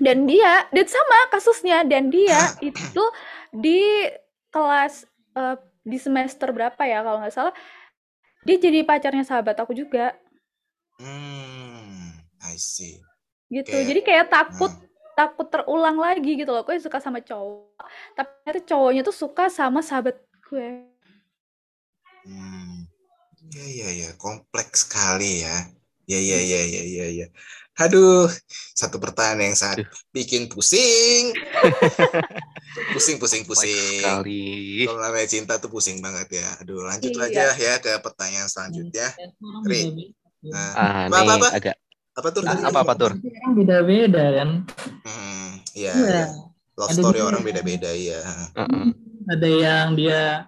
Dan 0.00 0.26
dia 0.26 0.66
dan 0.74 0.86
sama 0.90 1.18
kasusnya 1.30 1.86
dan 1.86 2.10
dia 2.10 2.50
itu 2.58 3.04
di 3.54 4.10
kelas 4.50 5.06
eh, 5.36 5.56
di 5.84 5.98
semester 6.00 6.50
berapa 6.50 6.82
ya 6.82 7.04
kalau 7.04 7.22
nggak 7.22 7.34
salah 7.34 7.54
dia 8.42 8.56
jadi 8.58 8.82
pacarnya 8.82 9.22
sahabat 9.24 9.56
aku 9.60 9.72
juga 9.72 10.14
Hmm, 10.94 12.14
I 12.46 12.54
see. 12.54 13.02
gitu 13.50 13.66
Kayak- 13.70 13.86
jadi 13.90 14.00
kayak 14.06 14.26
takut 14.30 14.72
Hmm. 14.72 14.86
takut 15.14 15.46
terulang 15.46 15.98
lagi 15.98 16.34
gitu 16.34 16.50
loh 16.50 16.62
gue 16.66 16.74
suka 16.78 16.98
sama 16.98 17.22
cowok 17.22 17.86
tapi 18.14 18.30
ternyata 18.42 18.60
cowoknya 18.66 19.02
tuh 19.06 19.14
suka 19.14 19.46
sama 19.46 19.78
sahabat 19.82 20.18
gue 20.50 20.90
Hmm. 22.24 22.88
Ya 23.52 23.66
ya 23.68 23.88
ya, 23.92 24.08
kompleks 24.16 24.88
sekali 24.88 25.44
ya. 25.44 25.68
Ya 26.08 26.16
ya 26.16 26.40
ya 26.40 26.60
ya 26.64 26.82
ya 26.88 27.06
ya. 27.12 27.26
Aduh, 27.74 28.30
satu 28.72 29.02
pertanyaan 29.02 29.50
yang 29.50 29.56
sangat 29.58 29.82
bikin 30.10 30.46
pusing. 30.46 31.34
pusing 32.94 33.18
pusing 33.18 33.42
pusing. 33.42 33.98
sekali. 33.98 34.86
Kalau 34.86 35.00
namanya 35.00 35.26
cinta 35.26 35.58
tuh 35.58 35.66
pusing 35.68 35.98
banget 35.98 36.38
ya. 36.38 36.48
Aduh, 36.62 36.86
lanjut 36.86 37.10
Iya. 37.10 37.26
aja 37.26 37.46
ya 37.56 37.74
ke 37.82 37.98
pertanyaan 37.98 38.46
selanjutnya. 38.46 39.10
Ri. 39.66 40.06
Nah, 40.44 40.70
Ah, 40.72 41.06
Apa, 41.08 41.18
apa, 41.18 41.32
apa? 41.34 41.48
agak 41.52 41.76
apa 42.14 42.28
tuh 42.30 42.42
tadi? 42.46 42.62
apa 42.62 42.78
apa 42.78 42.94
tur? 42.94 43.12
Kan 43.18 43.50
beda-beda 43.58 44.24
kan. 44.38 44.48
Hmm, 45.02 45.50
iya. 45.74 45.92
Iya. 45.92 46.06
iya. 46.06 46.24
love 46.74 46.90
Ada 46.90 47.00
story 47.00 47.20
orang 47.22 47.42
beda-beda 47.42 47.86
ya 47.90 48.18
Heeh. 48.50 48.86
ada 49.30 49.46
yang 49.48 49.94
dia 49.94 50.42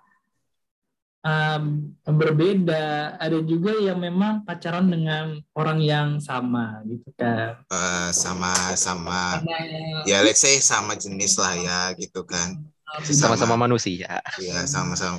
um, 1.27 1.63
berbeda, 2.07 3.19
ada 3.19 3.39
juga 3.43 3.75
yang 3.83 3.99
memang 3.99 4.47
pacaran 4.47 4.87
dengan 4.87 5.43
orang 5.59 5.83
yang 5.83 6.09
sama 6.23 6.81
gitu 6.87 7.11
kan. 7.19 7.59
Eh, 7.67 8.09
sama 8.15 8.55
sama. 8.79 9.43
Karena 9.43 9.59
ya 10.07 10.23
let's 10.23 10.39
say 10.41 10.63
sama 10.63 10.95
jenis 10.95 11.35
lah 11.37 11.55
ya 11.59 11.81
gitu 11.99 12.23
kan. 12.23 12.55
Sama-sama 13.03 13.59
manusia. 13.59 14.23
ya 14.39 14.63
sama-sama. 14.65 15.19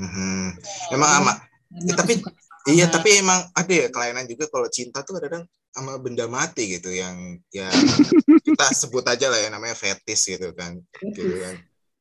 Mhm. 0.00 0.56
emang 0.96 1.10
ama 1.20 1.32
Ya, 1.70 1.94
tapi- 1.94 2.18
iya 2.66 2.90
tapi 2.90 3.20
emang 3.22 3.46
ada 3.54 3.70
ya 3.70 3.86
kelainan 3.94 4.26
juga 4.26 4.50
kalau 4.50 4.66
cinta 4.66 5.06
tuh 5.06 5.20
kadang 5.22 5.46
sama 5.70 6.02
benda 6.02 6.26
mati 6.26 6.66
gitu 6.66 6.90
yang 6.90 7.38
ya 7.54 7.70
kita 8.46 8.66
sebut 8.74 9.06
aja 9.06 9.30
lah 9.30 9.38
ya 9.38 9.54
namanya 9.54 9.76
fetis 9.78 10.26
gitu 10.26 10.50
kan. 10.56 10.80
Gitu 11.14 11.30
kan. 11.38 11.56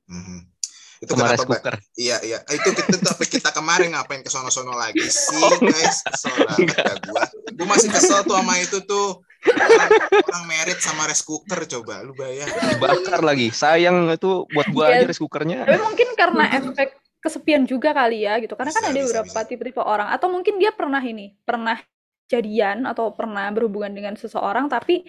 Mhm. 0.09 0.37
Itu 0.99 1.09
Sama 1.09 1.27
rice 1.27 1.39
kenapa 1.39 1.47
Mbak? 1.47 1.61
cooker. 1.63 1.75
Iya 1.95 2.17
iya 2.21 2.39
itu 2.49 2.69
kita 2.69 2.95
tapi 2.99 3.25
kita 3.25 3.49
kemarin 3.49 3.95
ngapain 3.95 4.19
ke 4.19 4.27
sono-sono 4.27 4.75
lagi 4.75 4.99
sih 5.27 5.39
guys 5.59 6.03
kesel 6.03 6.35
banget 6.43 6.75
dah 6.75 6.95
gua 7.07 7.23
gua 7.55 7.67
masih 7.69 7.89
kesel 7.89 8.19
tuh 8.23 8.35
sama 8.35 8.59
itu 8.59 8.83
tuh 8.83 9.23
orang, 9.47 9.89
orang 10.19 10.45
merit 10.45 10.79
sama 10.79 11.07
rice 11.07 11.23
cooker 11.23 11.63
coba 11.65 12.03
lu 12.03 12.11
bayar 12.13 12.51
Bakar 12.75 13.23
lagi. 13.23 13.47
Sayang 13.49 14.11
itu 14.11 14.43
buat 14.49 14.67
gua 14.69 14.91
Iya. 14.91 14.95
aja 14.99 15.05
rice 15.07 15.19
cookernya. 15.19 15.63
Tapi 15.63 15.79
mungkin 15.79 16.07
karena 16.13 16.43
efek 16.53 16.89
kesepian 17.19 17.63
juga 17.63 17.91
kali 17.91 18.23
ya 18.23 18.39
gitu. 18.39 18.55
Karena 18.55 18.71
kan 18.71 18.83
Bisa, 18.83 18.91
ada 18.91 18.99
bisa, 18.99 19.07
beberapa 19.23 19.39
tipe-tipe 19.43 19.79
orang 19.79 20.11
atau 20.11 20.27
mungkin 20.27 20.55
dia 20.55 20.71
pernah 20.71 20.99
ini, 20.99 21.35
pernah 21.43 21.79
jadian 22.27 22.85
atau 22.85 23.09
pernah 23.11 23.49
berhubungan 23.49 23.89
dengan 23.89 24.13
seseorang 24.13 24.69
tapi 24.69 25.01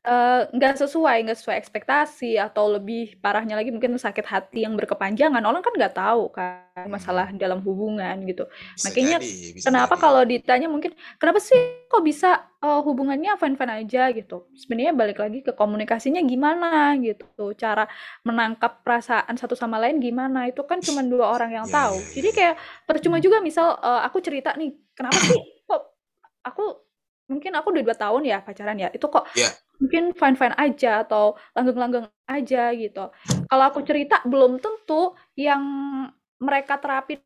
eh, 0.00 0.42
nggak 0.56 0.74
sesuai, 0.80 1.16
nggak 1.28 1.38
sesuai 1.38 1.56
ekspektasi 1.60 2.40
atau 2.40 2.72
lebih 2.72 3.20
parahnya 3.20 3.52
lagi 3.52 3.68
mungkin 3.68 4.00
sakit 4.00 4.24
hati 4.24 4.64
yang 4.64 4.72
berkepanjangan. 4.80 5.44
Orang 5.44 5.60
kan 5.60 5.76
nggak 5.76 5.92
tahu 5.92 6.32
kan 6.32 6.88
masalah 6.88 7.28
dalam 7.36 7.60
hubungan 7.60 8.16
gitu. 8.24 8.48
Bisa 8.74 8.88
Makanya 8.88 9.20
jadi, 9.20 9.28
bisa 9.60 9.64
Kenapa 9.68 9.94
jadi. 9.94 10.02
kalau 10.02 10.22
ditanya 10.24 10.68
mungkin 10.72 10.92
kenapa 11.20 11.38
sih 11.38 11.58
kok 11.86 12.00
bisa 12.00 12.48
eh, 12.64 12.80
hubungannya 12.80 13.36
fine-fine 13.36 13.72
aja 13.84 14.08
gitu? 14.16 14.48
Sebenarnya 14.56 14.92
balik 14.96 15.18
lagi 15.20 15.44
ke 15.44 15.52
komunikasinya 15.52 16.24
gimana 16.24 16.96
gitu. 16.96 17.52
Cara 17.60 17.84
menangkap 18.24 18.80
perasaan 18.80 19.36
satu 19.36 19.52
sama 19.52 19.76
lain 19.76 20.00
gimana? 20.00 20.48
Itu 20.48 20.64
kan 20.64 20.80
cuma 20.80 21.04
dua 21.04 21.28
orang 21.36 21.52
yang 21.60 21.66
Ya, 21.68 21.76
tahu. 21.76 21.96
ya, 22.00 22.04
ya. 22.08 22.12
Jadi 22.16 22.28
kayak 22.32 22.54
percuma 22.88 23.20
juga 23.20 23.44
misal 23.44 23.76
eh, 23.76 24.00
aku 24.08 24.18
cerita 24.24 24.56
nih, 24.56 24.72
kenapa 24.96 25.20
sih 25.28 25.36
kok 25.68 25.82
aku 26.40 26.64
mungkin 27.30 27.52
aku 27.54 27.66
udah 27.76 27.84
dua 27.84 27.96
tahun 27.96 28.22
ya 28.26 28.38
pacaran 28.40 28.80
ya. 28.80 28.88
Itu 28.90 29.06
kok 29.12 29.28
Ya. 29.36 29.52
Mungkin 29.80 30.12
fine-fine 30.12 30.54
aja 30.54 31.02
atau 31.02 31.34
langgeng-langgeng 31.56 32.06
aja 32.28 32.70
gitu. 32.76 33.04
Kalau 33.48 33.64
aku 33.66 33.80
cerita 33.82 34.20
belum 34.22 34.60
tentu 34.60 35.16
yang 35.34 35.60
mereka 36.38 36.76
terapin 36.76 37.18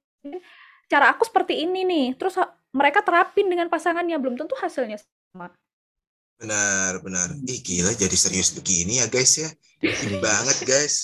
cara 0.87 1.13
aku 1.13 1.27
seperti 1.27 1.67
ini 1.67 1.83
nih. 1.83 2.07
Terus 2.15 2.39
mereka 2.71 3.03
terapin 3.03 3.47
dengan 3.47 3.67
pasangannya 3.67 4.17
belum 4.17 4.35
tentu 4.35 4.55
hasilnya 4.57 4.99
sama. 4.99 5.51
benar 6.35 6.99
benar 6.99 7.31
ih 7.47 7.63
gila 7.63 7.95
jadi 7.95 8.11
serius 8.19 8.51
begini 8.59 8.99
ya 8.99 9.07
guys 9.07 9.39
ya 9.39 9.47
Serius. 9.79 10.19
banget 10.27 10.59
guys 10.67 10.95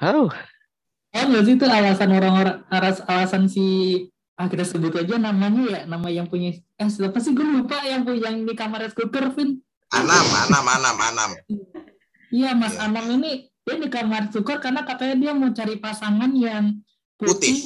Hah? 0.00 0.16
Oh, 0.16 0.32
nggak 1.12 1.42
sih 1.44 1.54
itu 1.60 1.66
alasan 1.68 2.08
orang-orang 2.16 2.64
alas- 2.72 3.04
alasan 3.04 3.44
si 3.44 3.66
ah 4.40 4.48
kita 4.48 4.64
sebut 4.64 4.96
aja 4.96 5.20
namanya 5.20 5.62
ya 5.68 5.80
nama 5.84 6.08
yang 6.08 6.24
punya 6.32 6.56
eh 6.56 6.88
siapa 6.88 7.20
sih 7.20 7.36
gue 7.36 7.44
lupa 7.44 7.76
yang 7.84 8.08
punya 8.08 8.32
yang 8.32 8.48
di 8.48 8.56
kamar 8.56 8.88
rice 8.88 8.96
cooker 8.96 9.28
Vin 9.36 9.60
Anam 9.90 10.26
Anam 10.38 10.64
Anam 10.66 10.96
Anam. 10.98 11.30
Iya 12.30 12.54
Mas 12.54 12.74
Iya. 12.74 12.86
Anam 12.86 13.06
ini 13.10 13.50
dia 13.60 13.76
di 13.76 13.88
kamar 13.88 14.30
cooker 14.30 14.58
karena 14.58 14.82
katanya 14.82 15.16
dia 15.16 15.32
mau 15.32 15.50
cari 15.50 15.76
pasangan 15.76 16.30
yang 16.32 16.78
putih, 17.14 17.34
Putih. 17.34 17.58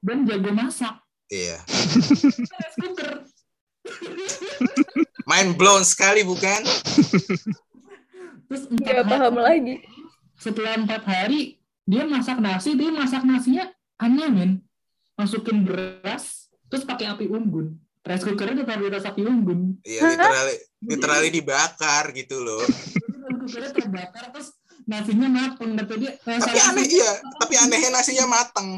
dan 0.00 0.22
jago 0.24 0.50
masak. 0.50 0.94
Iya. 1.26 1.58
Mind 5.24 5.56
blown 5.56 5.82
sekali 5.82 6.22
bukan? 6.22 6.62
Terus 8.46 8.62
empat 8.70 8.84
Gak 8.84 8.94
hari- 8.94 9.08
paham 9.10 9.36
lagi. 9.36 9.74
setelah 10.34 10.76
empat 10.76 11.02
hari 11.04 11.56
dia 11.84 12.04
masak 12.04 12.36
nasi 12.38 12.74
dia 12.74 12.90
masak 12.90 13.22
nasinya 13.24 13.66
aneh 13.96 14.28
men. 14.28 14.50
Masukin 15.14 15.62
beras 15.62 16.50
terus 16.66 16.82
pakai 16.82 17.06
api 17.06 17.26
unggun 17.26 17.78
rice 18.04 18.24
ditaruh 18.60 18.82
di 18.84 18.88
atas 18.92 19.06
api 19.08 19.20
unggun 19.24 19.60
iya 19.84 20.00
literally 20.04 20.56
literally 20.84 21.30
dibakar 21.32 22.04
gitu 22.12 22.36
loh 22.44 22.64
rice 22.64 23.36
cookernya 23.40 23.70
terbakar 23.72 24.24
terus 24.32 24.48
nasinya 24.84 25.28
mateng 25.32 25.70
dia 25.96 26.12
eh, 26.12 26.16
tapi 26.20 26.40
salah 26.44 26.64
aneh 26.72 26.84
satu- 26.84 26.96
iya 27.00 27.10
tapi 27.40 27.54
anehnya 27.56 27.90
nasinya 27.90 28.26
mateng 28.28 28.68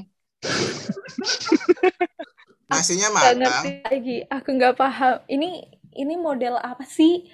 nasinya 2.70 3.08
Gak 3.10 3.14
matang 3.14 3.38
ngerti 3.38 3.70
lagi. 3.86 4.16
Aku 4.26 4.48
nggak 4.58 4.74
paham. 4.78 5.14
Ini 5.30 5.48
ini 5.96 6.14
model 6.18 6.58
apa 6.60 6.84
sih? 6.84 7.24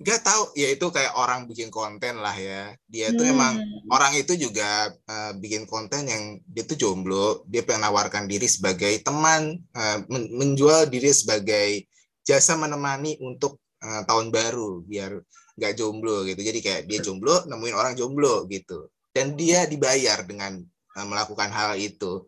Gak 0.00 0.24
tahu 0.24 0.56
ya 0.56 0.72
itu 0.72 0.86
kayak 0.88 1.12
orang 1.12 1.44
bikin 1.44 1.68
konten 1.68 2.24
lah 2.24 2.32
ya 2.32 2.72
dia 2.88 3.12
tuh 3.12 3.28
Hmm. 3.28 3.36
emang 3.36 3.54
orang 3.92 4.16
itu 4.16 4.32
juga 4.32 4.88
eh, 4.88 5.32
bikin 5.36 5.68
konten 5.68 6.08
yang 6.08 6.40
dia 6.48 6.64
tuh 6.64 6.76
jomblo 6.80 7.44
dia 7.44 7.60
pengen 7.60 7.84
nawarkan 7.84 8.24
diri 8.24 8.48
sebagai 8.48 8.96
teman 9.04 9.60
eh, 9.76 9.98
men- 10.08 10.32
menjual 10.40 10.88
diri 10.88 11.12
sebagai 11.12 11.84
jasa 12.24 12.56
menemani 12.56 13.20
untuk 13.20 13.60
eh, 13.84 14.02
tahun 14.08 14.32
baru 14.32 14.80
biar 14.88 15.20
nggak 15.60 15.72
jomblo 15.76 16.24
gitu 16.24 16.40
jadi 16.40 16.58
kayak 16.64 16.82
dia 16.88 16.98
jomblo 17.04 17.44
nemuin 17.44 17.76
orang 17.76 17.92
jomblo 17.92 18.48
gitu 18.48 18.88
dan 19.12 19.36
dia 19.36 19.68
dibayar 19.68 20.24
dengan 20.24 20.64
eh, 20.96 21.06
melakukan 21.06 21.52
hal 21.52 21.76
itu 21.76 22.24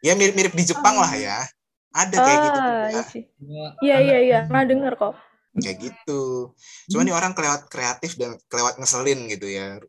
ya 0.00 0.16
mirip-mirip 0.16 0.56
di 0.56 0.64
Jepang 0.64 0.96
lah 0.96 1.12
ya 1.12 1.44
ada 1.92 2.16
kayak 2.24 2.40
gitu 2.40 2.60
Ah, 2.60 2.88
iya. 2.88 3.00
Ya, 3.36 3.66
Iya 3.84 3.96
iya 4.00 4.18
iya. 4.24 4.36
Pernah 4.48 4.64
denger 4.64 4.92
kok. 4.96 5.12
Kayak 5.60 5.78
gitu. 5.92 6.52
Cuma 6.90 7.02
nih 7.06 7.14
orang 7.16 7.32
kelewat 7.32 7.68
kreatif 7.72 8.16
dan 8.20 8.36
kelewat 8.50 8.76
ngeselin 8.76 9.28
gitu 9.30 9.46
ya. 9.48 9.80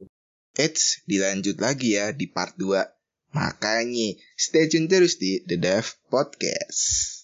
Eits, 0.57 1.05
dilanjut 1.05 1.57
lagi 1.61 1.99
ya 1.99 2.09
di 2.15 2.25
part 2.29 2.57
2. 2.57 3.35
Makanya 3.37 4.17
stay 4.33 4.65
tune 4.71 4.89
terus 4.89 5.21
di 5.21 5.43
The 5.45 5.59
Dev 5.59 5.85
Podcast. 6.09 7.16